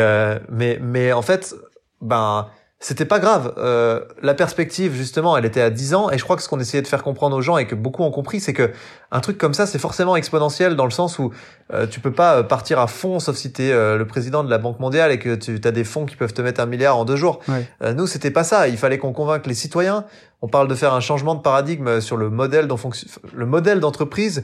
[0.49, 1.55] mais mais en fait,
[2.03, 2.49] ben
[2.83, 3.55] c'était pas grave.
[3.59, 6.59] Euh, la perspective, justement, elle était à 10 ans, et je crois que ce qu'on
[6.59, 8.73] essayait de faire comprendre aux gens et que beaucoup ont compris, c'est que
[9.13, 11.31] un truc comme ça, c'est forcément exponentiel dans le sens où
[11.73, 14.51] euh, tu peux pas euh, partir à fond, sauf si t'es euh, le président de
[14.51, 16.99] la Banque mondiale et que tu as des fonds qui peuvent te mettre un milliard
[16.99, 17.39] en deux jours.
[17.83, 18.67] Euh, nous, c'était pas ça.
[18.67, 20.05] Il fallait qu'on convainque les citoyens.
[20.41, 22.79] On parle de faire un changement de paradigme sur le modèle dont
[23.33, 24.43] le modèle d'entreprise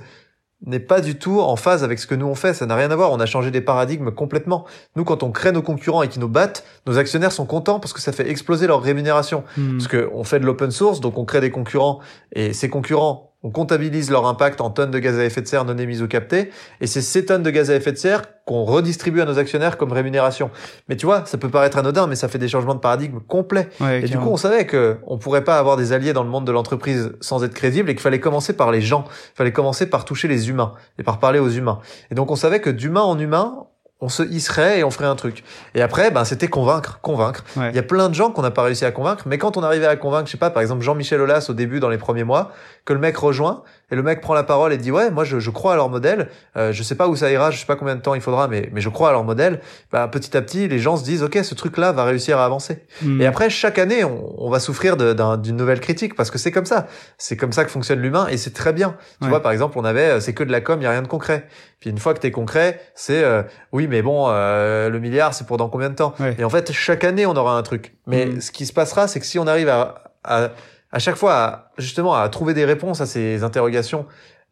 [0.66, 2.52] n'est pas du tout en phase avec ce que nous on fait.
[2.52, 3.12] Ça n'a rien à voir.
[3.12, 4.66] On a changé des paradigmes complètement.
[4.96, 7.92] Nous, quand on crée nos concurrents et qu'ils nous battent, nos actionnaires sont contents parce
[7.92, 9.44] que ça fait exploser leur rémunération.
[9.56, 9.78] Hmm.
[9.78, 12.00] Parce qu'on fait de l'open source, donc on crée des concurrents
[12.32, 15.64] et ces concurrents on comptabilise leur impact en tonnes de gaz à effet de serre
[15.64, 18.64] non émises ou captées, et c'est ces tonnes de gaz à effet de serre qu'on
[18.64, 20.50] redistribue à nos actionnaires comme rémunération.
[20.88, 23.68] Mais tu vois, ça peut paraître anodin, mais ça fait des changements de paradigme complets.
[23.80, 26.46] et du coup, on savait que on pourrait pas avoir des alliés dans le monde
[26.46, 29.86] de l'entreprise sans être crédible, et qu'il fallait commencer par les gens, il fallait commencer
[29.86, 31.78] par toucher les humains et par parler aux humains.
[32.10, 33.66] Et donc, on savait que d'humain en humain,
[34.00, 35.42] on se hisserait et on ferait un truc.
[35.74, 37.44] Et après, ben, c'était convaincre, convaincre.
[37.56, 39.62] Il y a plein de gens qu'on n'a pas réussi à convaincre, mais quand on
[39.62, 42.24] arrivait à convaincre, je sais pas, par exemple Jean-Michel Aulas au début dans les premiers
[42.24, 42.52] mois,
[42.84, 45.38] que le mec rejoint, et le mec prend la parole et dit ouais moi je,
[45.38, 46.28] je crois à leur modèle.
[46.56, 48.48] Euh, je sais pas où ça ira je sais pas combien de temps il faudra
[48.48, 49.60] mais mais je crois à leur modèle.
[49.92, 52.44] Bah, petit à petit les gens se disent ok ce truc là va réussir à
[52.44, 52.84] avancer.
[53.02, 53.20] Hmm.
[53.20, 56.66] et après chaque année on, on va souffrir d'une nouvelle critique parce que c'est comme
[56.66, 56.86] ça.
[57.16, 58.96] C'est comme ça que fonctionne l'humain et c'est très bien.
[59.22, 60.90] Tu vois par exemple on avait euh, c'est que de la com il y a
[60.90, 61.46] rien de concret.
[61.80, 65.46] Puis une fois que t'es concret c'est euh, oui mais bon euh, le milliard c'est
[65.46, 66.14] pour dans combien de temps?
[66.38, 67.96] Et en fait chaque année on aura un truc.
[68.06, 68.40] Mais hmm.
[68.42, 70.50] ce qui se passera c'est que si on arrive à, à
[70.90, 74.06] à chaque fois à, justement à trouver des réponses à ces interrogations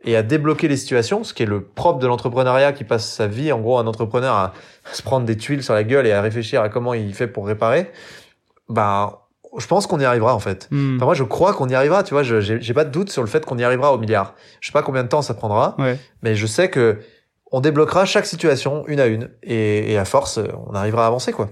[0.04, 3.26] et à débloquer les situations, ce qui est le propre de l'entrepreneuriat qui passe sa
[3.26, 4.52] vie, en gros, un entrepreneur à
[4.92, 7.46] se prendre des tuiles sur la gueule et à réfléchir à comment il fait pour
[7.46, 7.90] réparer,
[8.68, 9.14] ben,
[9.58, 10.68] je pense qu'on y arrivera en fait.
[10.70, 10.96] Hmm.
[10.96, 12.02] Enfin, moi, je crois qu'on y arrivera.
[12.02, 14.34] Tu vois, j'ai pas de doute sur le fait qu'on y arrivera au milliard.
[14.60, 15.76] Je sais pas combien de temps ça prendra,
[16.22, 16.98] mais je sais que
[17.52, 21.32] on débloquera chaque situation une à une et, et à force, on arrivera à avancer
[21.32, 21.48] quoi.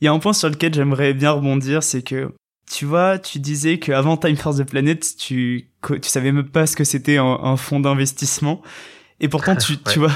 [0.00, 2.32] Il y a un point sur lequel j'aimerais bien rebondir, c'est que
[2.70, 6.76] tu vois, tu disais qu'avant Time Force the Planet, tu, tu savais même pas ce
[6.76, 8.62] que c'était un, un fonds d'investissement.
[9.20, 10.12] Et pourtant, tu, tu vois,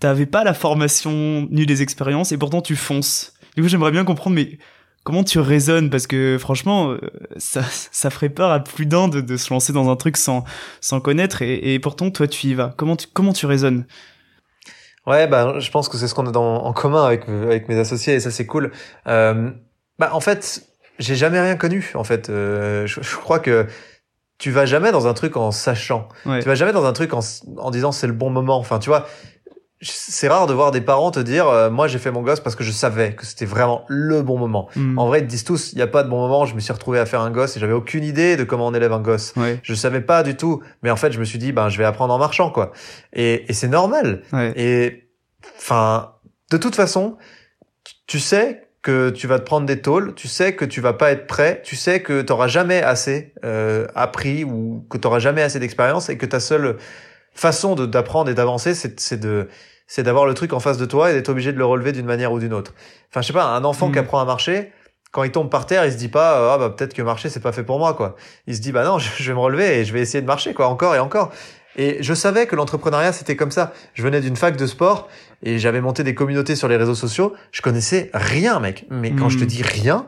[0.00, 3.34] t'avais pas la formation ni les expériences et pourtant tu fonces.
[3.56, 4.58] Du coup, j'aimerais bien comprendre, mais
[5.04, 5.90] comment tu raisonnes?
[5.90, 7.00] Parce que franchement, euh,
[7.36, 7.62] ça,
[7.92, 10.44] ça ferait peur à plus d'un de, de se lancer dans un truc sans,
[10.80, 12.74] sans connaître et, et pourtant, toi, tu y vas.
[12.76, 13.86] Comment tu, comment tu raisonnes?
[15.06, 17.78] Ouais, bah, je pense que c'est ce qu'on a dans, en commun avec, avec mes
[17.78, 18.72] associés et ça, c'est cool.
[19.06, 19.50] Euh,
[19.98, 20.66] bah, en fait,
[20.98, 22.30] j'ai jamais rien connu en fait.
[22.30, 23.66] Euh, je, crois que
[24.38, 26.08] tu vas jamais dans un truc en sachant.
[26.24, 27.20] Tu vas jamais dans un truc en,
[27.58, 28.58] en disant c'est le bon moment.
[28.58, 29.06] Enfin, tu vois,
[29.82, 32.56] c'est rare de voir des parents te dire euh, moi j'ai fait mon gosse parce
[32.56, 34.68] que je savais que c'était vraiment le bon moment.
[34.74, 34.98] Hmm.
[34.98, 36.46] En vrai, ils te disent tous il y a pas de bon moment.
[36.46, 38.74] Je me suis retrouvé à faire un gosse et j'avais aucune idée de comment on
[38.74, 39.34] élève un gosse.
[39.62, 40.62] Je savais pas du tout.
[40.82, 42.72] Mais en fait, je me suis dit ben je vais apprendre en marchant quoi.
[43.12, 44.22] Et, et c'est normal.
[44.56, 45.10] Et
[45.58, 46.14] enfin,
[46.50, 47.16] de toute façon,
[48.06, 51.10] tu sais que tu vas te prendre des tôles, tu sais que tu vas pas
[51.10, 55.18] être prêt, tu sais que tu n'auras jamais assez euh, appris ou que tu n'auras
[55.18, 56.76] jamais assez d'expérience et que ta seule
[57.32, 59.48] façon d'apprendre et d'avancer, c'est de
[59.88, 62.06] c'est d'avoir le truc en face de toi et d'être obligé de le relever d'une
[62.06, 62.74] manière ou d'une autre.
[63.10, 64.02] Enfin, je sais pas, un enfant qui mm.
[64.02, 64.70] apprend à marcher,
[65.10, 67.40] quand il tombe par terre, il se dit pas ah bah peut-être que marcher c'est
[67.40, 68.14] pas fait pour moi quoi.
[68.46, 70.28] Il se dit bah non, je, je vais me relever et je vais essayer de
[70.28, 71.32] marcher quoi, encore et encore.
[71.76, 73.72] Et je savais que l'entrepreneuriat, c'était comme ça.
[73.94, 75.08] Je venais d'une fac de sport
[75.42, 77.34] et j'avais monté des communautés sur les réseaux sociaux.
[77.52, 78.86] Je connaissais rien, mec.
[78.90, 79.48] Mais quand je te hmm.
[79.48, 80.06] dis rien,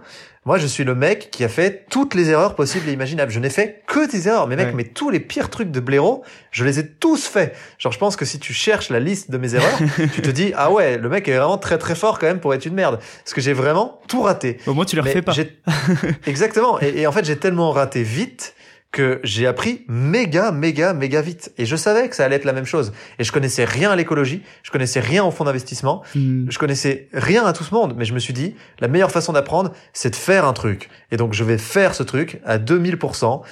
[0.49, 3.31] moi, je suis le mec qui a fait toutes les erreurs possibles et imaginables.
[3.31, 4.47] Je n'ai fait que des erreurs.
[4.47, 7.55] Mais mec, mais tous les pires trucs de blaireau, je les ai tous faits.
[7.76, 9.79] Genre, je pense que si tu cherches la liste de mes erreurs,
[10.14, 12.55] tu te dis, ah ouais, le mec est vraiment très très fort quand même pour
[12.55, 12.99] être une merde.
[12.99, 14.57] Parce que j'ai vraiment tout raté.
[14.66, 15.35] Au moins, tu le refais pas.
[16.26, 16.81] Exactement.
[16.81, 18.55] Et, et en fait, j'ai tellement raté vite
[18.91, 21.53] que j'ai appris méga, méga, méga vite.
[21.59, 22.93] Et je savais que ça allait être la même chose.
[23.18, 26.47] Et je connaissais rien à l'écologie, je connaissais rien au fonds d'investissement, Hmm.
[26.49, 27.95] je connaissais rien à tout ce monde.
[27.99, 30.89] Mais je me suis dit, la meilleure façon d'apprendre, c'est de faire un truc.
[31.11, 33.43] Et donc, je vais faire ce truc à 2000%.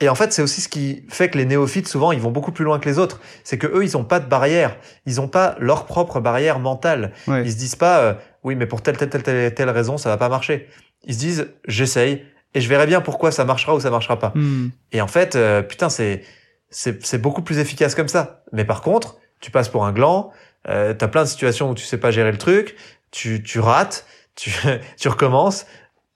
[0.00, 2.50] Et en fait, c'est aussi ce qui fait que les néophytes, souvent, ils vont beaucoup
[2.50, 3.20] plus loin que les autres.
[3.44, 4.76] C'est que eux, ils ont pas de barrière.
[5.06, 7.12] Ils ont pas leur propre barrière mentale.
[7.28, 7.42] Ouais.
[7.44, 10.08] Ils se disent pas, euh, oui, mais pour telle, telle, telle, telle, telle raison, ça
[10.08, 10.66] va pas marcher.
[11.04, 12.24] Ils se disent, j'essaye
[12.54, 14.32] et je verrai bien pourquoi ça marchera ou ça marchera pas.
[14.34, 14.70] Hmm.
[14.92, 16.22] Et en fait, euh, putain, c'est,
[16.70, 18.44] c'est, beaucoup plus efficace comme ça.
[18.52, 20.32] Mais par contre, tu passes pour un gland,
[20.68, 22.76] euh, t'as plein de situations où tu sais pas gérer le truc,
[23.10, 24.52] tu, tu rates, tu,
[24.98, 25.66] tu recommences.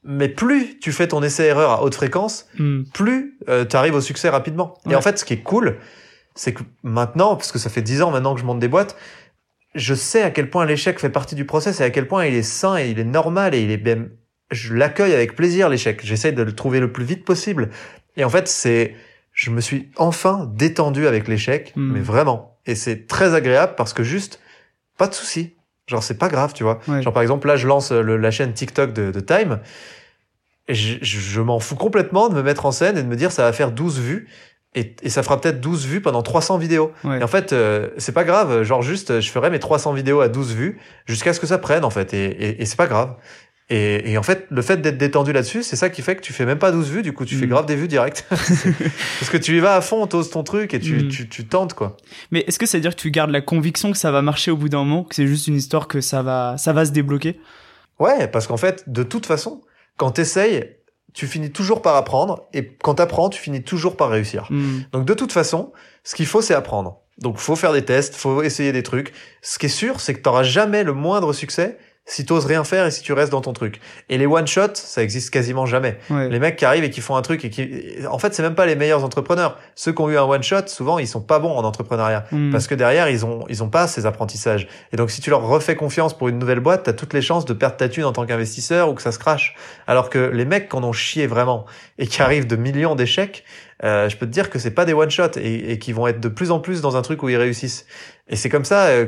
[0.08, 2.84] Mais plus tu fais ton essai-erreur à haute fréquence, Hmm.
[2.94, 4.78] plus tu arrives au succès rapidement.
[4.84, 4.92] Ouais.
[4.92, 5.78] Et en fait, ce qui est cool,
[6.36, 8.96] c'est que maintenant, parce que ça fait 10 ans maintenant que je monte des boîtes,
[9.74, 12.34] je sais à quel point l'échec fait partie du process et à quel point il
[12.34, 14.10] est sain et il est normal et il est même,
[14.50, 16.00] je l'accueille avec plaisir l'échec.
[16.04, 17.70] J'essaie de le trouver le plus vite possible.
[18.16, 18.94] Et en fait, c'est,
[19.32, 21.92] je me suis enfin détendu avec l'échec, Mm.
[21.94, 22.58] mais vraiment.
[22.66, 24.40] Et c'est très agréable parce que juste,
[24.98, 25.54] pas de souci.
[25.88, 26.80] Genre, c'est pas grave, tu vois.
[26.88, 27.02] Ouais.
[27.02, 29.60] Genre, par exemple, là, je lance le- la chaîne TikTok de, de Time.
[30.68, 33.14] Et je, je- je m'en fous complètement de me mettre en scène et de me
[33.16, 34.28] dire ça va faire 12 vues.
[34.74, 36.92] Et, et ça fera peut-être 12 vues pendant 300 vidéos.
[37.04, 37.20] Ouais.
[37.20, 38.62] Et en fait, euh, c'est pas grave.
[38.62, 41.84] Genre juste, je ferai mes 300 vidéos à 12 vues jusqu'à ce que ça prenne,
[41.84, 42.12] en fait.
[42.12, 43.14] Et, et, et c'est pas grave.
[43.68, 46.32] Et, et en fait, le fait d'être détendu là-dessus, c'est ça qui fait que tu
[46.32, 47.02] fais même pas 12 vues.
[47.02, 47.50] Du coup, tu fais Mm.
[47.50, 48.24] grave des vues directes.
[48.30, 51.08] Parce que tu y vas à fond, t'oses ton truc et tu, Mm.
[51.08, 51.96] tu, tu tentes, quoi.
[52.30, 54.50] Mais est-ce que ça veut dire que tu gardes la conviction que ça va marcher
[54.50, 56.92] au bout d'un moment, que c'est juste une histoire que ça va, ça va se
[56.92, 57.40] débloquer?
[57.98, 59.62] Ouais, parce qu'en fait, de toute façon,
[59.96, 60.76] quand t'essayes,
[61.14, 62.46] tu finis toujours par apprendre.
[62.52, 64.46] Et quand t'apprends, tu finis toujours par réussir.
[64.50, 64.80] Hmm.
[64.92, 65.72] Donc de toute façon,
[66.04, 67.00] ce qu'il faut, c'est apprendre.
[67.18, 69.12] Donc faut faire des tests, faut essayer des trucs.
[69.40, 71.78] Ce qui est sûr, c'est que t'auras jamais le moindre succès
[72.08, 73.80] si t'oses rien faire et si tu restes dans ton truc.
[74.08, 75.98] Et les one shot, ça existe quasiment jamais.
[76.08, 76.28] Ouais.
[76.28, 78.54] Les mecs qui arrivent et qui font un truc et qui, en fait, c'est même
[78.54, 79.58] pas les meilleurs entrepreneurs.
[79.74, 82.24] Ceux qui ont eu un one shot, souvent, ils sont pas bons en entrepreneuriat.
[82.30, 82.52] Hmm.
[82.52, 84.68] Parce que derrière, ils ont, ils ont pas ces apprentissages.
[84.92, 87.44] Et donc, si tu leur refais confiance pour une nouvelle boîte, t'as toutes les chances
[87.44, 89.56] de perdre ta thune en tant qu'investisseur ou que ça se crache.
[89.88, 91.66] Alors que les mecs qui en ont chié vraiment
[91.98, 93.42] et qui arrivent de millions d'échecs,
[93.82, 96.06] euh, je peux te dire que c'est pas des one shot et, et qui vont
[96.06, 97.84] être de plus en plus dans un truc où ils réussissent.
[98.28, 99.06] Et c'est comme ça euh,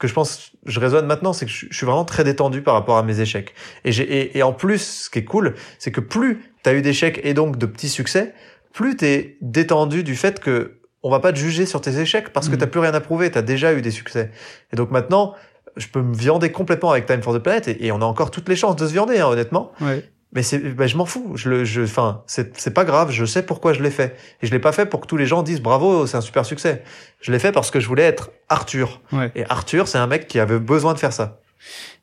[0.00, 2.96] que je pense, je raisonne maintenant, c'est que je, suis vraiment très détendu par rapport
[2.96, 3.54] à mes échecs.
[3.84, 7.20] Et et, et en plus, ce qui est cool, c'est que plus t'as eu d'échecs
[7.22, 8.34] et donc de petits succès,
[8.72, 12.48] plus t'es détendu du fait que on va pas te juger sur tes échecs parce
[12.48, 12.58] que Mhm.
[12.60, 14.30] t'as plus rien à prouver, t'as déjà eu des succès.
[14.72, 15.34] Et donc maintenant,
[15.76, 18.30] je peux me viander complètement avec Time for the Planet et, et on a encore
[18.30, 19.72] toutes les chances de se viander, hein, honnêtement.
[19.80, 20.02] Ouais.
[20.32, 21.32] Mais c'est, ben, je m'en fous.
[21.34, 23.10] Je le, je, enfin, c'est, c'est pas grave.
[23.10, 24.16] Je sais pourquoi je l'ai fait.
[24.42, 26.46] Et je l'ai pas fait pour que tous les gens disent bravo, c'est un super
[26.46, 26.84] succès.
[27.20, 29.00] Je l'ai fait parce que je voulais être Arthur.
[29.12, 29.32] Ouais.
[29.34, 31.40] Et Arthur, c'est un mec qui avait besoin de faire ça.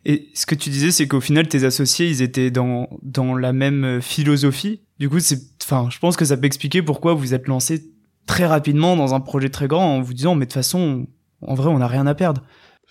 [0.05, 3.53] Et ce que tu disais, c'est qu'au final, tes associés, ils étaient dans, dans la
[3.53, 4.81] même euh, philosophie.
[4.99, 7.83] Du coup, c'est, enfin, je pense que ça peut expliquer pourquoi vous êtes lancé
[8.25, 11.07] très rapidement dans un projet très grand en vous disant, mais de toute façon,
[11.41, 12.43] en vrai, on n'a rien à perdre.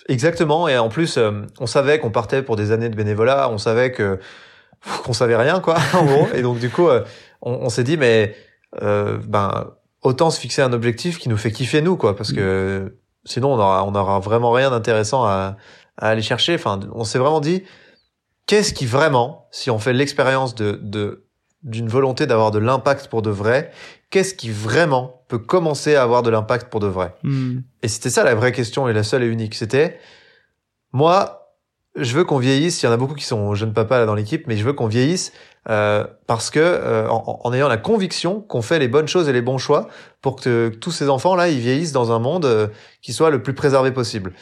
[0.08, 0.68] Exactement.
[0.68, 3.50] Et en plus, euh, on savait qu'on partait pour des années de bénévolat.
[3.50, 4.18] On savait que
[5.04, 6.28] qu'on savait rien, quoi, en gros.
[6.34, 7.04] Et donc, du coup, euh,
[7.42, 8.34] on, on s'est dit, mais
[8.82, 9.70] euh, ben,
[10.02, 13.58] autant se fixer un objectif qui nous fait kiffer nous, quoi, parce que sinon, on
[13.58, 15.56] aura, on aura vraiment rien d'intéressant à,
[15.96, 16.54] à aller chercher.
[16.54, 17.62] Enfin, on s'est vraiment dit,
[18.46, 21.22] qu'est-ce qui vraiment, si on fait l'expérience de, de
[21.62, 23.72] d'une volonté d'avoir de l'impact pour de vrai,
[24.10, 27.14] qu'est-ce qui vraiment peut commencer à avoir de l'impact pour de vrai?
[27.24, 27.58] Hmm.
[27.82, 29.56] et c'était ça la vraie question et la seule et unique.
[29.56, 29.98] C'était,
[30.92, 31.45] moi,
[31.96, 32.82] je veux qu'on vieillisse.
[32.82, 34.72] Il y en a beaucoup qui sont jeunes papas là dans l'équipe, mais je veux
[34.72, 35.32] qu'on vieillisse
[35.68, 39.32] euh, parce que euh, en, en ayant la conviction qu'on fait les bonnes choses et
[39.32, 39.88] les bons choix
[40.22, 42.68] pour que, que tous ces enfants là, ils vieillissent dans un monde euh,
[43.02, 44.32] qui soit le plus préservé possible.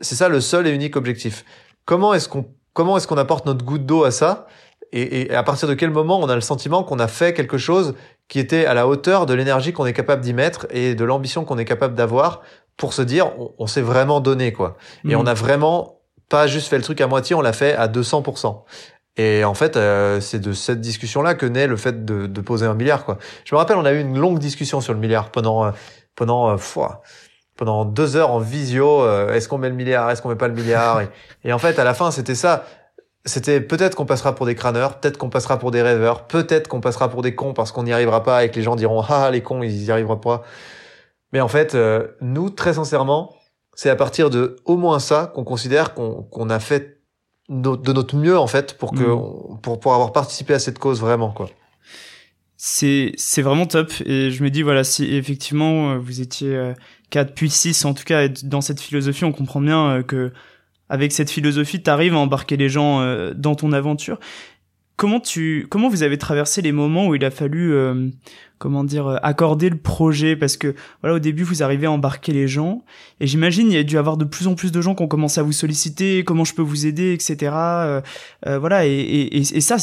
[0.00, 1.44] C'est ça le seul et unique objectif.
[1.84, 4.46] Comment est-ce qu'on comment est-ce qu'on apporte notre goutte d'eau à ça?
[4.92, 7.58] Et, et à partir de quel moment on a le sentiment qu'on a fait quelque
[7.58, 7.94] chose
[8.28, 11.44] qui était à la hauteur de l'énergie qu'on est capable d'y mettre et de l'ambition
[11.44, 12.40] qu'on est capable d'avoir
[12.76, 14.76] pour se dire on, on s'est vraiment donné quoi.
[15.08, 15.20] Et Hmm.
[15.20, 15.99] on a vraiment
[16.30, 18.62] pas juste fait le truc à moitié, on l'a fait à 200%.
[19.18, 22.64] Et en fait, euh, c'est de cette discussion-là que naît le fait de, de poser
[22.64, 23.18] un milliard quoi.
[23.44, 25.70] Je me rappelle, on a eu une longue discussion sur le milliard pendant euh,
[26.14, 26.56] pendant euh,
[27.60, 29.02] pendant deux heures en visio.
[29.02, 31.08] euh, est-ce qu'on met le milliard, est-ce qu'on met pas le milliard et,
[31.44, 32.64] et en fait, à la fin, c'était ça.
[33.26, 36.80] C'était peut-être qu'on passera pour des crâneurs, peut-être qu'on passera pour des rêveurs, peut-être qu'on
[36.80, 39.30] passera pour des cons parce qu'on n'y arrivera pas et que les gens diront ah
[39.30, 40.42] les cons ils y arriveront pas.
[41.32, 43.34] Mais en fait, euh, nous très sincèrement,
[43.82, 47.00] c'est à partir de au moins ça qu'on considère qu'on a fait
[47.48, 49.60] no- de notre mieux en fait pour que Mhm.
[49.62, 51.48] pour pour avoir participé à cette cause vraiment quoi.
[52.56, 56.74] c'est c'est vraiment top et je me dis voilà si effectivement euh, vous étiez euh,
[57.08, 60.30] 4 puis 6 en tout cas dans cette philosophie on comprend bien euh, que
[60.90, 64.20] avec cette philosophie t'arrives à embarquer les gens euh, dans ton aventure
[64.96, 68.10] comment tu comment vous avez traversé les moments où il a fallu euh,
[68.60, 72.32] comment dire euh, accorder le projet parce que voilà au début vous arrivez à embarquer
[72.32, 72.84] les gens
[73.18, 75.08] et j'imagine il y a dû avoir de plus en plus de gens qui ont
[75.08, 78.00] commencé à vous solliciter comment je peux vous aider etc euh,
[78.44, 79.76] voilà et, et, et ça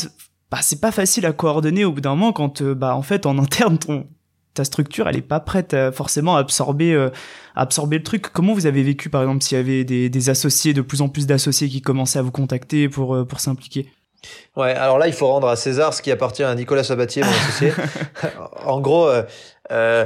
[0.51, 3.39] bah, c'est pas facile à coordonner au bout d'un moment quand bah en fait en
[3.39, 4.07] interne ton
[4.53, 7.09] ta structure elle est pas prête forcément à absorber
[7.55, 8.27] absorber le truc.
[8.33, 11.09] Comment vous avez vécu par exemple s'il y avait des, des associés de plus en
[11.09, 13.87] plus d'associés qui commençaient à vous contacter pour pour s'impliquer?
[14.55, 17.29] Ouais, alors là, il faut rendre à César ce qui appartient à Nicolas Sabatier, mon
[17.29, 17.73] associé.
[18.65, 19.23] en gros, euh,
[19.71, 20.05] euh,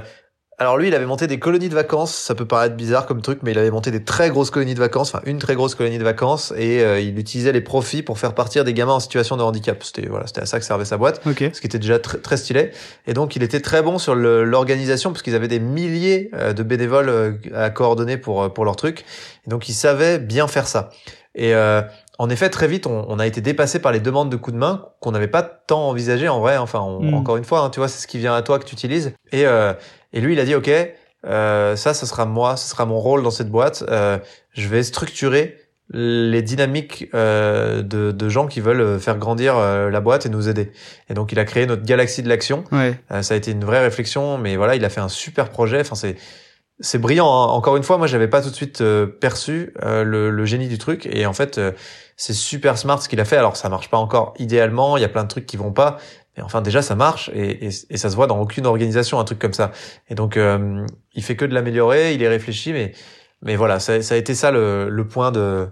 [0.62, 2.14] alors lui, il avait monté des colonies de vacances.
[2.14, 4.80] Ça peut paraître bizarre comme truc, mais il avait monté des très grosses colonies de
[4.80, 8.20] vacances, enfin une très grosse colonie de vacances, et euh, il utilisait les profits pour
[8.20, 9.82] faire partir des gamins en situation de handicap.
[9.82, 11.50] C'était voilà, c'était à ça que servait sa boîte, okay.
[11.52, 12.70] ce qui était déjà très, très stylé.
[13.08, 16.62] Et donc, il était très bon sur l'organisation parce qu'ils avaient des milliers euh, de
[16.62, 19.04] bénévoles à coordonner pour pour leur truc.
[19.48, 20.92] Et donc, il savait bien faire ça.
[21.34, 21.82] Et euh,
[22.22, 24.60] en effet, très vite, on, on, a été dépassé par les demandes de coups de
[24.60, 26.56] main qu'on n'avait pas tant envisagé en vrai.
[26.58, 27.16] Enfin, Mm.
[27.16, 29.14] encore une fois, hein, tu vois, c'est ce qui vient à toi que tu utilises.
[29.32, 29.74] Et, euh,
[30.14, 30.70] et lui, il a dit, OK,
[31.26, 33.84] euh, ça, ça sera moi, ce sera mon rôle dans cette boîte.
[33.90, 34.20] Euh,
[34.54, 35.58] je vais structurer
[35.94, 40.48] les dynamiques euh, de, de, gens qui veulent faire grandir euh, la boîte et nous
[40.48, 40.72] aider.
[41.10, 42.64] Et donc, il a créé notre galaxie de l'action.
[42.72, 43.00] Ouais.
[43.12, 45.82] Euh, ça a été une vraie réflexion, mais voilà, il a fait un super projet.
[45.82, 46.18] Enfin, c'est
[46.82, 47.28] c'est brillant.
[47.28, 47.48] Hein.
[47.48, 50.68] Encore une fois, moi, j'avais pas tout de suite euh, perçu euh, le, le, génie
[50.68, 51.08] du truc.
[51.12, 51.72] Et en fait, euh,
[52.18, 53.38] c'est super smart ce qu'il a fait.
[53.38, 54.98] Alors, ça marche pas encore idéalement.
[54.98, 55.98] Il y a plein de trucs qui vont pas.
[56.36, 59.24] Mais enfin, déjà, ça marche et, et, et ça se voit dans aucune organisation, un
[59.24, 59.72] truc comme ça.
[60.10, 60.40] Et donc,
[61.14, 62.14] il fait que de l'améliorer.
[62.14, 62.94] Il est réfléchi, mais
[63.44, 65.68] mais voilà, ça, ça a été ça le, le point de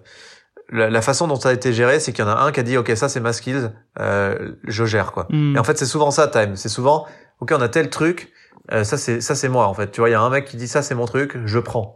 [0.72, 2.60] la, la, façon dont ça a été géré, c'est qu'il y en a un qui
[2.60, 5.28] a dit, ok, ça c'est ma skills, je gère quoi.
[5.30, 5.56] Mm.
[5.56, 6.56] Et en fait, c'est souvent ça, time.
[6.56, 7.06] C'est souvent,
[7.40, 8.34] ok, on a tel truc.
[8.72, 9.92] Euh, ça c'est ça c'est moi en fait.
[9.92, 11.96] Tu vois, il y a un mec qui dit ça c'est mon truc, je prends.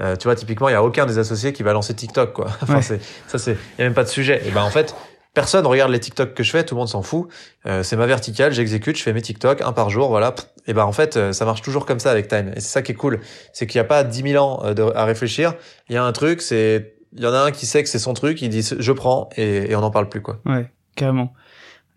[0.00, 2.46] Euh, tu vois, typiquement, il y a aucun des associés qui va lancer TikTok quoi.
[2.62, 2.82] enfin, Ouais.
[2.82, 4.40] c'est ça c'est il y a même pas de sujet.
[4.46, 4.94] Et ben en fait,
[5.34, 7.28] personne regarde les TikTok que je fais, tout le monde s'en fout.
[7.66, 10.34] Euh, c'est ma verticale, j'exécute, je fais mes TikTok un par jour, voilà.
[10.66, 12.52] Et ben en fait, euh, ça marche toujours comme ça avec Time.
[12.56, 13.20] Et c'est ça qui est cool,
[13.52, 15.54] c'est qu'il n'y a pas 10 000 ans euh, de, à réfléchir.
[15.88, 17.98] Il y a un truc, c'est il y en a un qui sait que c'est
[17.98, 20.38] son truc, il dit je prends et, et on n'en parle plus quoi.
[20.46, 21.34] Ouais, carrément.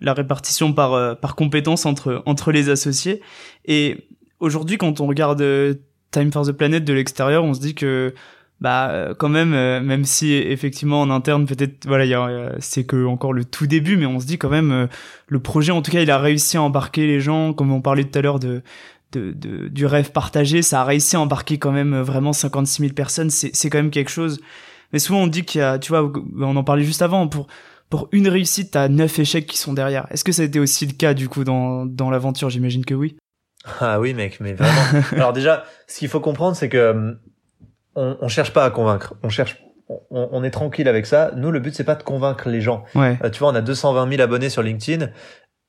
[0.02, 3.22] La répartition par euh, par compétence entre entre les associés
[3.66, 4.08] et
[4.44, 5.74] aujourd'hui quand on regarde euh,
[6.12, 8.14] Time for the Planet de l'extérieur, on se dit que
[8.62, 13.06] bah euh, quand même euh, même si effectivement en interne peut-être voilà euh, c'est que
[13.06, 14.88] encore le tout début mais on se dit quand même
[15.28, 18.06] le projet en tout cas il a réussi à embarquer les gens comme on parlait
[18.06, 18.62] tout à l'heure de
[19.12, 22.94] de, de, du rêve partagé, ça a réussi à embarquer quand même vraiment 56 000
[22.94, 24.40] personnes, c'est quand même quelque chose.
[24.92, 27.46] Mais souvent on dit qu'il y a, tu vois, on en parlait juste avant, pour,
[27.92, 30.08] pour une réussite, t'as neuf échecs qui sont derrière.
[30.10, 32.50] Est-ce que ça a été aussi le cas du coup dans, dans l'aventure?
[32.50, 33.16] J'imagine que oui.
[33.80, 35.04] Ah oui mec, mais vraiment.
[35.14, 37.18] Alors déjà, ce qu'il faut comprendre, c'est que
[37.96, 41.32] on, on cherche pas à convaincre, on cherche on, on, est tranquille avec ça.
[41.36, 42.86] Nous, le but, c'est pas de convaincre les gens.
[42.96, 43.20] Ouais.
[43.24, 45.10] Euh, tu vois, on a 220 000 abonnés sur LinkedIn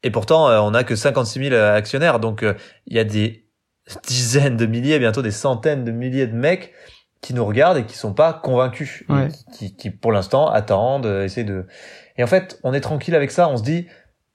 [0.05, 2.21] et pourtant, euh, on a que 56 000 actionnaires.
[2.21, 2.55] Donc, euh,
[2.87, 3.47] il y a des
[4.07, 6.73] dizaines de milliers, bientôt des centaines de milliers de mecs
[7.23, 9.29] qui nous regardent et qui sont pas convaincus, Ouais.
[9.55, 11.67] qui, qui, pour l'instant attendent, euh, essaient de.
[12.19, 13.49] Et en fait, on est tranquille avec ça.
[13.49, 13.87] On se dit,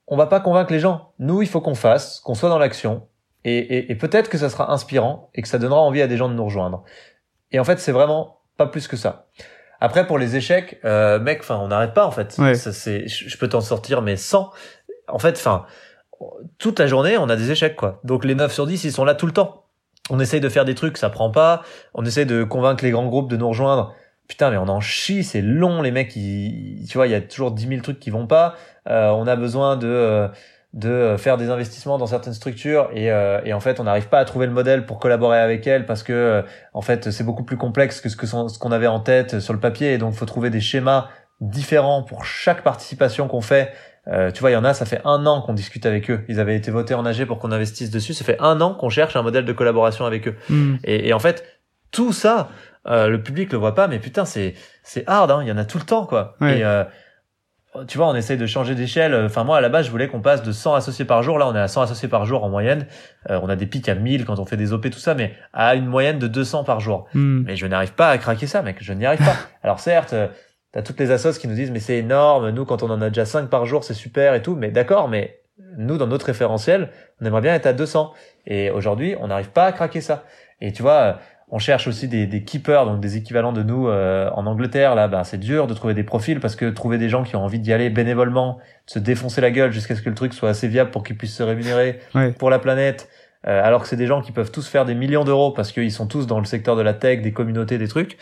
[0.08, 1.12] on va pas convaincre les gens.
[1.20, 3.06] Nous, il faut qu'on fasse, qu'on soit dans l'action.
[3.44, 6.16] Et, et, et peut-être que ça sera inspirant et que ça donnera envie à des
[6.16, 6.84] gens de nous rejoindre.
[7.52, 9.26] Et en fait, c'est vraiment pas plus que ça.
[9.80, 12.36] Après, pour les échecs, euh, mec, enfin, on n'arrête pas en fait.
[12.38, 12.54] Ouais.
[12.54, 14.52] Ça, c'est, je je peux t'en sortir, mais sans.
[15.08, 15.64] En fait, enfin,
[16.58, 18.00] toute la journée, on a des échecs quoi.
[18.04, 19.64] Donc les 9 sur 10, ils sont là tout le temps.
[20.10, 21.62] On essaye de faire des trucs, ça prend pas.
[21.94, 23.94] On essaye de convaincre les grands groupes de nous rejoindre.
[24.28, 26.14] Putain, mais on en chie, c'est long, les mecs.
[26.14, 28.54] Ils, tu vois, il y a toujours 10 000 trucs qui vont pas.
[28.88, 30.28] Euh, on a besoin de euh,
[30.72, 34.20] de faire des investissements dans certaines structures et, euh, et en fait on n'arrive pas
[34.20, 36.42] à trouver le modèle pour collaborer avec elles parce que euh,
[36.74, 39.40] en fait c'est beaucoup plus complexe que ce que son- ce qu'on avait en tête
[39.40, 41.08] sur le papier et donc faut trouver des schémas
[41.40, 43.72] différents pour chaque participation qu'on fait.
[44.08, 46.20] Euh, tu vois il y en a ça fait un an qu'on discute avec eux.
[46.28, 48.14] Ils avaient été votés en AG pour qu'on investisse dessus.
[48.14, 50.36] Ça fait un an qu'on cherche un modèle de collaboration avec eux.
[50.48, 50.76] Hmm.
[50.84, 51.44] et, et en fait
[51.90, 52.48] tout ça
[52.86, 54.54] euh, le public le voit pas mais putain c'est
[54.84, 55.40] c'est hard hein.
[55.42, 56.36] Il y en a tout le temps quoi.
[56.40, 56.58] Ouais.
[56.60, 56.84] et euh,
[57.86, 59.14] tu vois, on essaye de changer d'échelle.
[59.14, 61.38] Enfin, moi, à la base, je voulais qu'on passe de 100 associés par jour.
[61.38, 62.86] Là, on est à 100 associés par jour en moyenne.
[63.30, 65.34] Euh, on a des pics à 1000 quand on fait des OP, tout ça, mais
[65.52, 67.06] à une moyenne de 200 par jour.
[67.14, 67.44] Hmm.
[67.46, 68.78] Mais je n'arrive pas à craquer ça, mec.
[68.80, 69.36] Je n'y arrive pas.
[69.62, 70.26] Alors, certes, euh,
[70.72, 72.50] t'as toutes les assos qui nous disent, mais c'est énorme.
[72.50, 74.56] Nous, quand on en a déjà 5 par jour, c'est super et tout.
[74.56, 75.40] Mais d'accord, mais
[75.76, 76.90] nous, dans notre référentiel,
[77.20, 78.12] on aimerait bien être à 200.
[78.46, 80.24] Et aujourd'hui, on n'arrive pas à craquer ça.
[80.60, 81.18] Et tu vois,
[81.52, 84.94] on cherche aussi des, des keepers, donc des équivalents de nous euh, en Angleterre.
[84.94, 87.44] Là, bah, c'est dur de trouver des profils parce que trouver des gens qui ont
[87.44, 90.48] envie d'y aller bénévolement, de se défoncer la gueule jusqu'à ce que le truc soit
[90.48, 92.32] assez viable pour qu'ils puissent se rémunérer Ouais.
[92.32, 93.08] pour la planète,
[93.46, 95.90] euh, alors que c'est des gens qui peuvent tous faire des millions d'euros parce qu'ils
[95.92, 98.16] sont tous dans le secteur de la tech, des communautés, des trucs.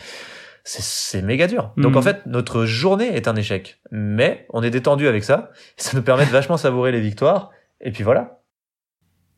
[0.63, 1.71] c'est méga dur.
[1.77, 3.79] Donc en fait, notre journée est un échec.
[3.91, 5.51] Mais on est détendu avec ça.
[5.77, 7.51] Et ça nous permet de vachement savourer les victoires.
[7.81, 8.41] Et puis voilà.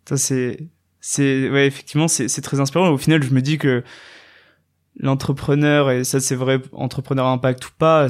[0.08, 0.58] Ça, c'est,
[1.02, 2.90] c'est, ouais, effectivement, c'est, c'est très inspirant.
[2.90, 3.84] Au final, je me dis que
[5.00, 8.08] l'entrepreneur, et ça, c'est vrai, entrepreneur à impact ou pas,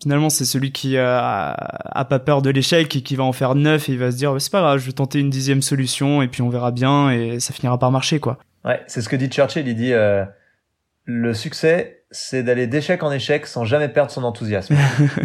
[0.00, 3.54] finalement, c'est celui qui a, a pas peur de l'échec et qui va en faire
[3.54, 6.22] neuf et il va se dire, c'est pas grave, je vais tenter une dixième solution
[6.22, 8.38] et puis on verra bien et ça finira par marcher, quoi.
[8.64, 9.66] Ouais, c'est ce que dit Churchill.
[9.66, 10.24] Il dit euh,
[11.04, 14.76] le succès, c'est d'aller d'échec en échec sans jamais perdre son enthousiasme.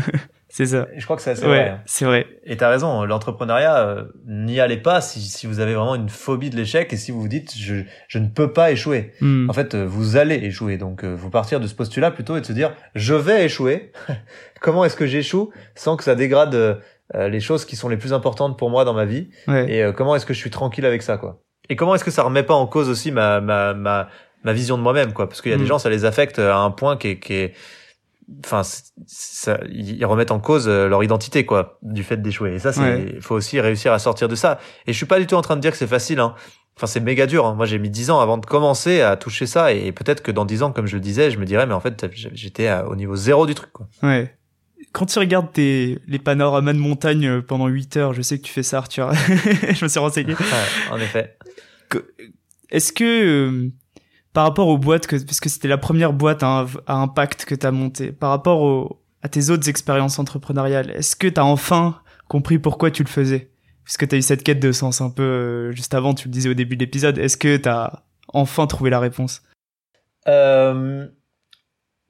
[0.56, 0.88] C'est ça.
[0.95, 1.70] Je crois que c'est assez Ouais, vrai.
[1.70, 1.82] hein.
[1.88, 2.28] c'est vrai.
[2.43, 6.51] Et t'as raison, l'entrepreneuriat, euh, n'y allez pas si, si vous avez vraiment une phobie
[6.51, 7.78] de l'échec et si vous vous dites je,
[8.08, 9.14] je ne peux pas échouer.
[9.20, 9.49] Hmm.
[9.49, 10.78] En fait, euh, vous allez échouer.
[10.78, 13.91] Donc, euh, vous partir de ce postulat plutôt et de se dire je vais échouer.
[14.62, 16.76] Comment est-ce que j'échoue sans que ça dégrade euh,
[17.16, 19.72] euh, les choses qui sont les plus importantes pour moi dans ma vie Ouais.
[19.72, 21.41] et euh, comment est-ce que je suis tranquille avec ça quoi.
[21.70, 24.08] Et comment est-ce que ça remet pas en cause aussi ma ma ma,
[24.43, 25.68] ma vision de moi-même quoi parce qu'il y a des Mm.
[25.68, 27.54] gens ça les affecte à un point qui est qui est
[28.45, 28.61] enfin
[29.07, 32.82] ça ils remettent en cause euh, leur identité quoi du fait d'échouer et ça c'est
[32.82, 33.17] Ouais.
[33.21, 35.55] faut aussi réussir à sortir de ça et je suis pas du tout en train
[35.55, 36.36] de dire que c'est facile hein
[36.78, 37.53] enfin c'est méga dur hein.
[37.55, 40.45] moi j'ai mis 10 ans avant de commencer à toucher ça et peut-être que dans
[40.45, 43.15] 10 ans comme je le disais je me dirais mais en fait j'étais au niveau
[43.15, 44.36] zéro du truc quoi Ouais.
[44.91, 48.43] Quand tu regardes tes, les panoramas de montagne euh, pendant 8 heures, je sais que
[48.43, 49.11] tu fais ça, Arthur.
[49.74, 50.34] je me suis renseigné.
[50.34, 51.36] Ouais, en effet
[52.69, 53.69] Est-ce que, euh,
[54.34, 57.65] par rapport aux boîtes, que, parce que c'était la première boîte à, impact que tu
[57.65, 62.59] as montée, par rapport à tes autres expériences entrepreneuriales, est-ce que tu as enfin compris
[62.59, 63.51] pourquoi tu le faisais?
[63.86, 66.27] Parce que tu as eu cette quête de sens un peu euh, juste avant, tu
[66.27, 67.17] le disais au début de l'épisode.
[67.17, 69.43] Est-ce que tu as enfin trouvé la réponse?
[70.27, 71.07] Euh,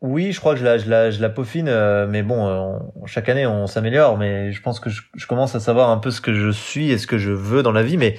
[0.01, 2.77] oui, je crois que je la, je la, je la peaufine, euh, mais bon, euh,
[3.05, 6.11] chaque année on s'améliore, mais je pense que je, je commence à savoir un peu
[6.11, 8.17] ce que je suis et ce que je veux dans la vie, mais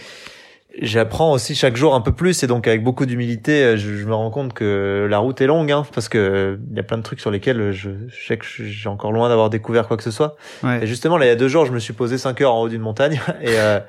[0.81, 4.07] j'apprends aussi chaque jour un peu plus et donc avec beaucoup d'humilité, euh, je, je
[4.07, 6.83] me rends compte que la route est longue, hein, parce que euh, il y a
[6.83, 9.97] plein de trucs sur lesquels je, je sais que j'ai encore loin d'avoir découvert quoi
[9.97, 10.37] que ce soit.
[10.83, 12.63] Et justement, là, il y a deux jours, je me suis posé 5 heures en
[12.63, 13.81] haut d'une montagne et, euh,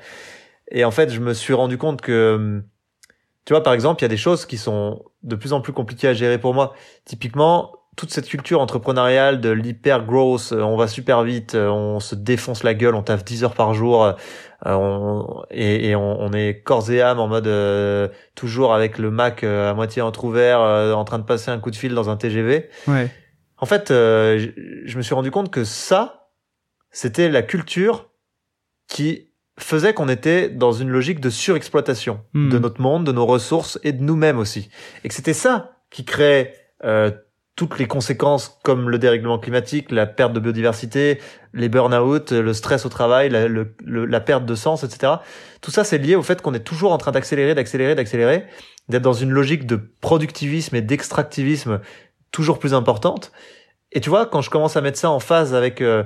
[0.70, 2.62] et en fait, je me suis rendu compte que,
[3.44, 5.72] tu vois, par exemple, il y a des choses qui sont de plus en plus
[5.72, 6.74] compliquées à gérer pour moi.
[7.04, 11.98] Typiquement, toute cette culture entrepreneuriale de l'hyper growth, euh, on va super vite, euh, on
[11.98, 14.12] se défonce la gueule, on taffe 10 heures par jour, euh,
[14.66, 19.10] on, et, et on, on est corps et âme en mode euh, toujours avec le
[19.10, 22.16] Mac à moitié entrouvert, euh, en train de passer un coup de fil dans un
[22.16, 22.68] TGV.
[22.86, 23.10] Ouais.
[23.58, 24.48] En fait, euh, je,
[24.84, 26.28] je me suis rendu compte que ça,
[26.90, 28.10] c'était la culture
[28.88, 32.50] qui faisait qu'on était dans une logique de surexploitation Hmm.
[32.50, 34.68] de notre monde, de nos ressources et de nous-mêmes aussi.
[35.02, 36.52] Et que c'était ça qui créait
[36.84, 37.10] euh,
[37.56, 41.20] toutes les conséquences comme le dérèglement climatique, la perte de biodiversité,
[41.54, 45.14] les burn-out, le stress au travail, la, perte de sens, etc.
[45.62, 48.44] Tout ça, c'est lié au fait qu'on est toujours en train d'accélérer, d'accélérer, d'accélérer,
[48.90, 51.80] d'être dans une logique de productivisme et d'extractivisme
[52.30, 53.32] toujours plus importante.
[53.90, 56.04] Et tu vois, quand je commence à mettre ça en phase avec euh,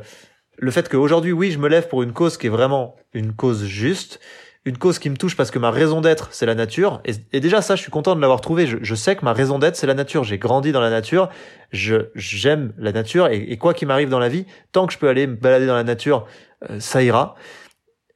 [0.56, 3.64] le fait qu'aujourd'hui, oui, je me lève pour une cause qui est vraiment une cause
[3.64, 4.20] juste,
[4.66, 7.00] une cause qui me touche parce que ma raison d'être, c'est la nature.
[7.06, 8.66] Et, et déjà, ça, je suis content de l'avoir trouvé.
[8.66, 10.22] Je, je sais que ma raison d'être, c'est la nature.
[10.24, 11.30] J'ai grandi dans la nature.
[11.72, 13.28] Je j'aime la nature.
[13.28, 15.66] Et, et quoi qu'il m'arrive dans la vie, tant que je peux aller me balader
[15.66, 16.26] dans la nature,
[16.68, 17.36] euh, ça ira.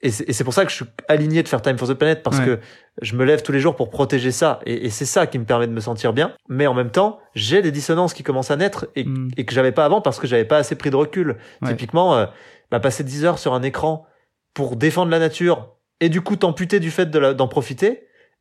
[0.02, 2.38] Et c'est pour ça que je suis aligné de faire Time for the Planet parce
[2.38, 2.44] Ouais.
[2.44, 2.58] que
[3.00, 4.60] je me lève tous les jours pour protéger ça.
[4.66, 6.34] Et, et c'est ça qui me permet de me sentir bien.
[6.50, 9.06] Mais en même temps, j'ai des dissonances qui commencent à naître et,
[9.38, 11.38] et que j'avais pas avant parce que j'avais pas assez pris de recul.
[11.62, 11.68] Ouais.
[11.70, 12.26] Typiquement, euh,
[12.70, 14.04] bah, passer 10 heures sur un écran
[14.52, 15.70] pour défendre la nature
[16.04, 17.90] et du coup t'amputer du fait de d'en profiter,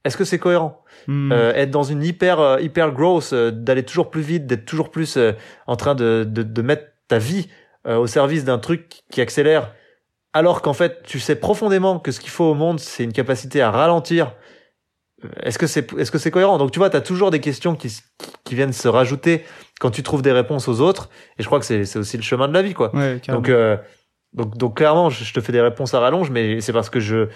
[0.06, 0.74] est-ce que c'est cohérent
[1.08, 1.32] Hmm.
[1.34, 4.90] Euh, Être dans une hyper euh, hyper growth, euh, d'aller toujours plus vite, d'être toujours
[4.90, 5.34] plus euh,
[5.68, 7.48] en train de, de, de mettre ta vie
[7.86, 9.74] au service d'un truc qui accélère,
[10.32, 13.62] alors qu'en fait tu sais profondément que ce qu'il faut au monde c'est une capacité
[13.62, 14.34] à ralentir.
[15.42, 16.58] Est-ce que c'est est-ce que c'est cohérent?
[16.58, 17.90] Donc tu vois, tu as toujours des questions qui,
[18.46, 19.44] qui viennent se rajouter
[19.82, 21.10] quand tu trouves des réponses aux autres.
[21.38, 22.96] Et je crois que c'est c'est aussi le chemin de la vie, quoi.
[22.96, 23.20] Ouais.
[23.28, 23.50] Donc,
[24.34, 27.28] donc, donc clairement, je, te fais des réponses à rallonge, mais c'est parce que je,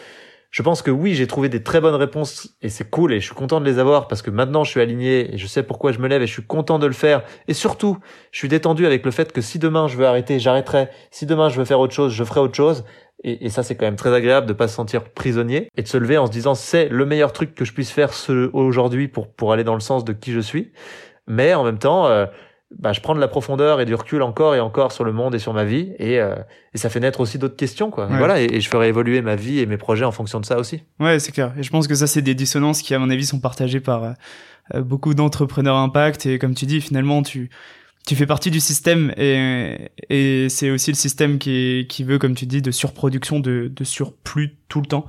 [0.52, 3.26] je pense que oui, j'ai trouvé des très bonnes réponses et c'est cool et je
[3.26, 5.91] suis content de les avoir parce que maintenant je suis aligné et je sais pourquoi
[5.91, 7.24] je me lève et je suis content de le faire.
[7.48, 7.98] Et surtout,
[8.32, 10.88] je suis détendu avec le fait que si demain je veux arrêter, j'arrêterai.
[11.12, 12.86] Si demain je veux faire autre chose, je ferai autre chose.
[13.24, 15.98] Et, ça, c'est quand même très agréable de pas se sentir prisonnier et de se
[15.98, 18.12] lever en se disant c'est le meilleur truc que je puisse faire
[18.54, 20.72] aujourd'hui pour, pour aller dans le sens de qui je suis.
[21.26, 22.28] Mais en même temps, euh,
[22.78, 25.34] bah, je prends de la profondeur et du recul encore et encore sur le monde
[25.36, 26.36] et sur ma vie et, euh,
[26.74, 28.07] et ça fait naître aussi d'autres questions quoi.
[28.07, 28.18] Ouais.
[28.18, 30.59] Voilà et, et je ferai évoluer ma vie et mes projets en fonction de ça
[30.59, 30.84] aussi.
[30.99, 31.53] Ouais, c'est clair.
[31.57, 34.03] Et je pense que ça, c'est des dissonances qui, à mon avis, sont partagées par
[34.03, 34.11] euh,
[34.76, 36.26] euh, beaucoup d'entrepreneurs impact.
[36.26, 37.49] Et comme tu dis, finalement, tu
[38.05, 42.36] tu fais partie du système et, et c'est aussi le système qui, qui veut, comme
[42.36, 45.05] tu dis, de surproduction, de, de surplus tout le temps.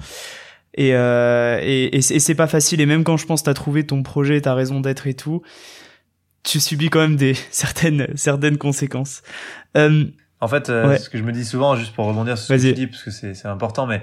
[0.75, 2.81] Et, euh, et, et c'est pas facile.
[2.81, 5.43] Et même quand je pense t'as trouvé ton projet, ta raison d'être et tout,
[6.49, 9.23] tu subis quand même des certaines certaines conséquences.
[9.77, 10.05] Euh,
[10.41, 12.69] en fait, euh, ce que je me dis souvent, juste pour rebondir sur ce que
[12.69, 14.03] tu dis, parce que c'est important, mais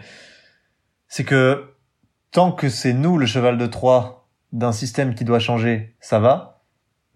[1.07, 1.63] c'est que
[2.31, 6.63] tant que c'est nous le cheval de Troie d'un système qui doit changer, ça va.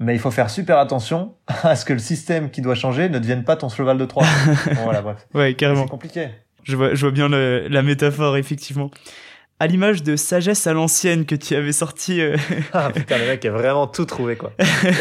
[0.02, 3.20] Mais il faut faire super attention à ce que le système qui doit changer ne
[3.20, 4.26] devienne pas ton cheval de Troie.
[4.66, 5.28] bon, voilà, bref.
[5.34, 5.84] Ouais, carrément.
[5.84, 6.30] C'est compliqué.
[6.64, 8.90] Je vois, je vois bien le, la métaphore, effectivement
[9.60, 12.22] à l'image de Sagesse à l'ancienne que tu avais sorti.
[12.22, 12.38] Euh...
[12.74, 14.54] ah putain, le mec a vraiment tout trouvé quoi.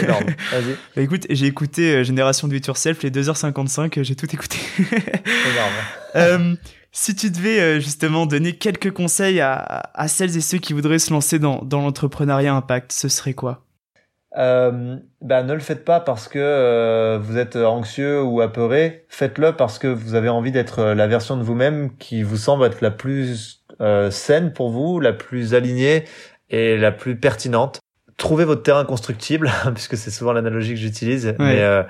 [0.03, 0.27] Énorme.
[0.53, 0.77] Vas-y.
[0.97, 4.59] Bah écoute, j'ai écouté euh, Génération Do It Yourself les 2h55, j'ai tout écouté.
[4.79, 5.73] Énorme.
[6.17, 6.55] euh,
[6.93, 9.55] si tu devais euh, justement donner quelques conseils à,
[9.95, 13.65] à, celles et ceux qui voudraient se lancer dans, dans l'entrepreneuriat impact, ce serait quoi?
[14.37, 19.05] Euh, bah, ne le faites pas parce que euh, vous êtes anxieux ou apeuré.
[19.09, 22.81] Faites-le parce que vous avez envie d'être la version de vous-même qui vous semble être
[22.81, 26.05] la plus euh, saine pour vous, la plus alignée
[26.51, 27.81] et la plus pertinente.
[28.17, 31.35] Trouvez votre terrain constructible, puisque c'est souvent l'analogie que j'utilise.
[31.39, 31.83] Mais euh,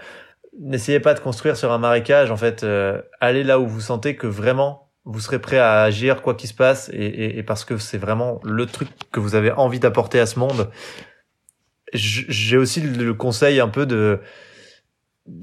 [0.60, 2.30] n'essayez pas de construire sur un marécage.
[2.30, 6.20] En fait, euh, allez là où vous sentez que vraiment vous serez prêt à agir
[6.20, 9.34] quoi qu'il se passe, et, et, et parce que c'est vraiment le truc que vous
[9.34, 10.70] avez envie d'apporter à ce monde.
[11.94, 14.20] J'ai aussi le conseil un peu de,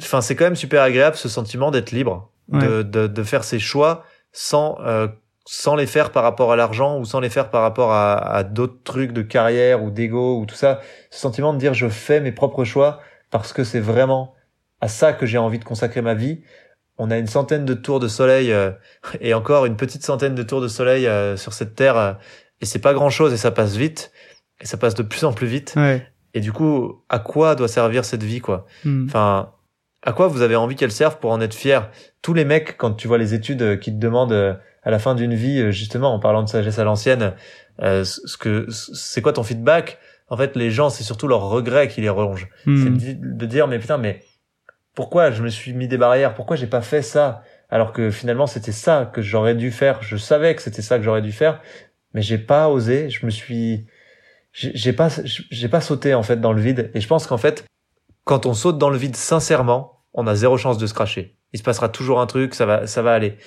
[0.02, 3.60] enfin c'est quand même super agréable ce sentiment d'être libre, de, de, de, faire ses
[3.60, 5.08] choix sans euh,
[5.46, 8.44] sans les faire par rapport à l'argent ou sans les faire par rapport à, à
[8.44, 10.82] d'autres trucs de carrière ou d'ego ou tout ça,
[11.12, 14.34] ce sentiment de dire je fais mes propres choix parce que c'est vraiment
[14.82, 16.42] à ça que j'ai envie de consacrer ma vie.
[16.98, 18.72] On a une centaine de tours de soleil euh,
[19.20, 22.14] et encore une petite centaine de tours de soleil euh, sur cette terre euh,
[22.62, 24.12] et c'est pas grand chose et ça passe vite
[24.62, 25.74] et ça passe de plus en plus vite.
[25.76, 26.08] Ouais.
[26.34, 28.66] Et du coup, à quoi doit servir cette vie quoi?
[28.84, 29.06] Hmm.
[29.08, 29.52] Enfin,
[30.02, 31.90] à quoi vous avez envie qu'elle serve pour en être fier
[32.22, 35.34] Tous les mecs quand tu vois les études qui te demandent à la fin d'une
[35.34, 37.34] vie, euh, justement, en parlant de sagesse à l'ancienne,
[37.82, 39.98] euh, ce que c'est quoi ton feedback?
[40.30, 42.48] En fait, les gens, c'est surtout leur regret qui les ronge.
[42.66, 42.98] Hmm.
[43.00, 44.24] C'est de dire, mais putain, mais
[44.94, 46.36] pourquoi je me suis mis des barrières?
[46.36, 47.44] Pourquoi j'ai pas fait ça?
[47.70, 50.02] Alors que finalement, c'était ça que j'aurais dû faire.
[50.02, 51.62] Je savais que c'était ça que j'aurais dû faire,
[52.14, 53.10] mais j'ai pas osé.
[53.10, 53.88] Je me suis,
[54.54, 56.92] j'ai pas, j'ai pas sauté en fait dans le vide.
[56.94, 57.66] Et je pense qu'en fait,
[58.24, 61.36] quand on saute dans le vide sincèrement, on a zéro chance de se cracher.
[61.54, 63.38] Il se passera toujours un truc, ça va, ça va aller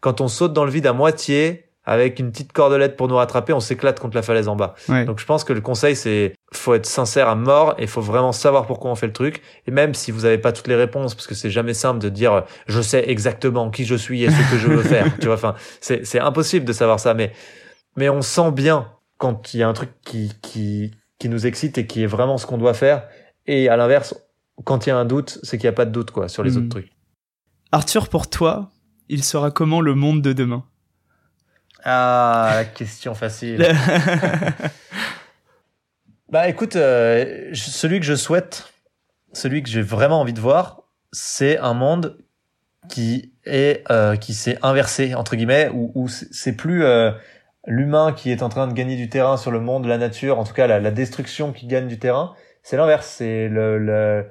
[0.00, 3.54] quand on saute dans le vide à moitié, avec une petite cordelette pour nous rattraper,
[3.54, 4.74] on s'éclate contre la falaise en bas.
[4.90, 5.06] Ouais.
[5.06, 8.32] Donc je pense que le conseil c'est faut être sincère à mort et faut vraiment
[8.32, 11.14] savoir pourquoi on fait le truc et même si vous n'avez pas toutes les réponses
[11.14, 14.50] parce que c'est jamais simple de dire je sais exactement qui je suis et ce
[14.50, 17.32] que je veux faire, tu vois enfin c'est c'est impossible de savoir ça mais
[17.96, 21.78] mais on sent bien quand il y a un truc qui qui qui nous excite
[21.78, 23.04] et qui est vraiment ce qu'on doit faire
[23.46, 24.14] et à l'inverse
[24.64, 26.42] quand il y a un doute, c'est qu'il n'y a pas de doute quoi sur
[26.42, 26.56] les mmh.
[26.56, 26.92] autres trucs.
[27.72, 28.70] Arthur pour toi,
[29.08, 30.64] il sera comment le monde de demain
[31.84, 33.66] Ah, question facile.
[36.30, 38.72] bah écoute, euh, celui que je souhaite,
[39.32, 40.82] celui que j'ai vraiment envie de voir,
[41.12, 42.18] c'est un monde
[42.88, 47.10] qui est euh, qui s'est inversé entre guillemets, où, où c'est plus euh,
[47.66, 50.44] l'humain qui est en train de gagner du terrain sur le monde, la nature, en
[50.44, 52.34] tout cas la, la destruction qui gagne du terrain.
[52.62, 54.26] C'est l'inverse, c'est le, le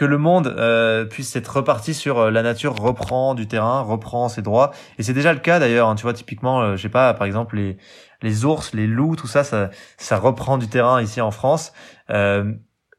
[0.00, 4.30] que le monde euh, puisse être reparti sur euh, la nature reprend du terrain, reprend
[4.30, 4.70] ses droits.
[4.96, 5.90] Et c'est déjà le cas d'ailleurs.
[5.90, 7.76] Hein, tu vois typiquement, euh, je sais pas, par exemple les
[8.22, 11.74] les ours, les loups, tout ça, ça ça reprend du terrain ici en France.
[12.08, 12.50] Euh,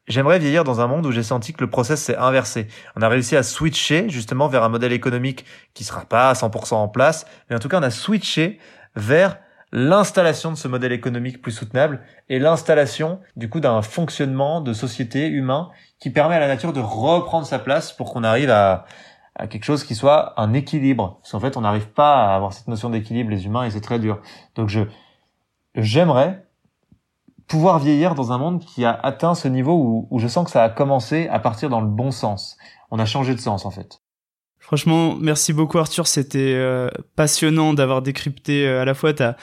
[0.08, 2.68] J'aimerais vieillir dans un monde où j'ai senti que le process s'est inversé.
[2.96, 6.76] On a réussi à switcher justement vers un modèle économique qui sera pas à 100%
[6.76, 8.60] en place, mais en tout cas on a switché
[8.96, 9.40] vers
[9.72, 15.28] l'installation de ce modèle économique plus soutenable et l'installation du coup d'un fonctionnement de société
[15.28, 15.70] humain
[16.00, 18.86] qui permet à la nature de reprendre sa place pour qu'on arrive à,
[19.36, 21.20] à quelque chose qui soit un équilibre.
[21.22, 23.82] Parce qu'en fait, on n'arrive pas à avoir cette notion d'équilibre, les humains, et c'est
[23.82, 24.22] très dur.
[24.56, 24.82] Donc je
[25.76, 26.46] j'aimerais
[27.48, 30.52] pouvoir vieillir dans un monde qui a atteint ce niveau où, où je sens que
[30.52, 32.58] ça a commencé à partir dans le bon sens.
[32.92, 34.01] On a changé de sens en fait.
[34.72, 39.36] Franchement, merci beaucoup Arthur, c'était euh, passionnant d'avoir décrypté euh, à la fois ta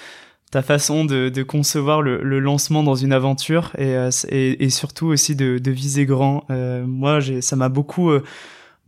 [0.51, 5.37] ta façon de, concevoir le, lancement dans une aventure et, euh, et, et surtout aussi
[5.37, 6.47] de, de viser grand.
[6.49, 8.11] Moi, ça m'a beaucoup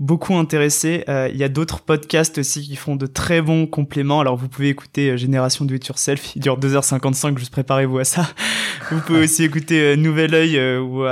[0.00, 1.04] beaucoup intéressé.
[1.06, 4.20] Il euh, y a d'autres podcasts aussi qui font de très bons compléments.
[4.20, 8.28] Alors vous pouvez écouter Génération Do It Yourself, il dure 2h55, juste préparez-vous à ça.
[8.90, 11.04] vous pouvez aussi écouter Nouvel Oeil, où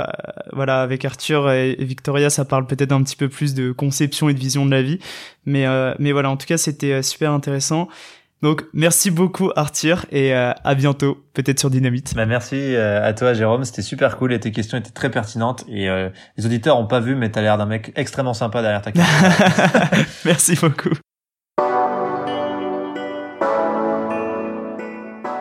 [0.51, 4.27] voilà avec Arthur et, et, Victoria, ça parle peut-être un petit peu plus de conception
[4.27, 4.99] et de vision de la vie.
[5.45, 5.65] Mais
[5.99, 7.87] mais voilà, en tout cas c'était super intéressant.
[8.41, 12.13] Donc merci beaucoup Arthur et euh, à bientôt, peut-être sur Dynamite.
[12.15, 15.65] Bah merci euh, à toi Jérôme, c'était super cool et tes questions étaient très pertinentes
[15.67, 18.81] et euh, les auditeurs ont pas vu mais t'as l'air d'un mec extrêmement sympa derrière
[18.81, 19.89] ta caméra.
[20.25, 20.95] merci beaucoup.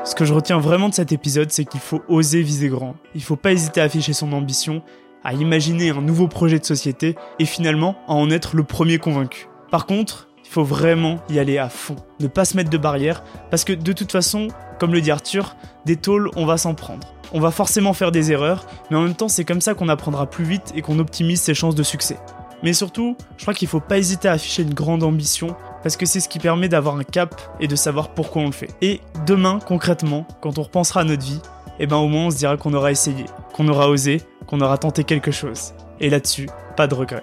[0.04, 2.96] Ce que je retiens vraiment de cet épisode, c'est qu'il faut oser viser grand.
[3.14, 4.82] Il faut pas hésiter à afficher son ambition
[5.22, 9.48] à imaginer un nouveau projet de société et finalement à en être le premier convaincu.
[9.70, 13.22] Par contre, il faut vraiment y aller à fond, ne pas se mettre de barrières,
[13.50, 17.06] parce que de toute façon, comme le dit Arthur, des tôles, on va s'en prendre.
[17.32, 20.24] On va forcément faire des erreurs, mais en même temps, c'est comme ça qu'on apprendra
[20.24, 22.16] plus vite et qu'on optimise ses chances de succès.
[22.62, 26.06] Mais surtout, je crois qu'il faut pas hésiter à afficher une grande ambition, parce que
[26.06, 28.70] c'est ce qui permet d'avoir un cap et de savoir pourquoi on le fait.
[28.80, 31.42] Et demain, concrètement, quand on repensera à notre vie,
[31.78, 34.78] eh ben au moins on se dira qu'on aura essayé, qu'on aura osé, qu'on aura
[34.78, 35.74] tenté quelque chose.
[36.00, 37.22] Et là-dessus, pas de regret.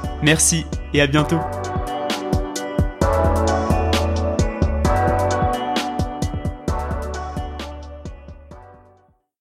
[0.21, 1.39] Merci et à bientôt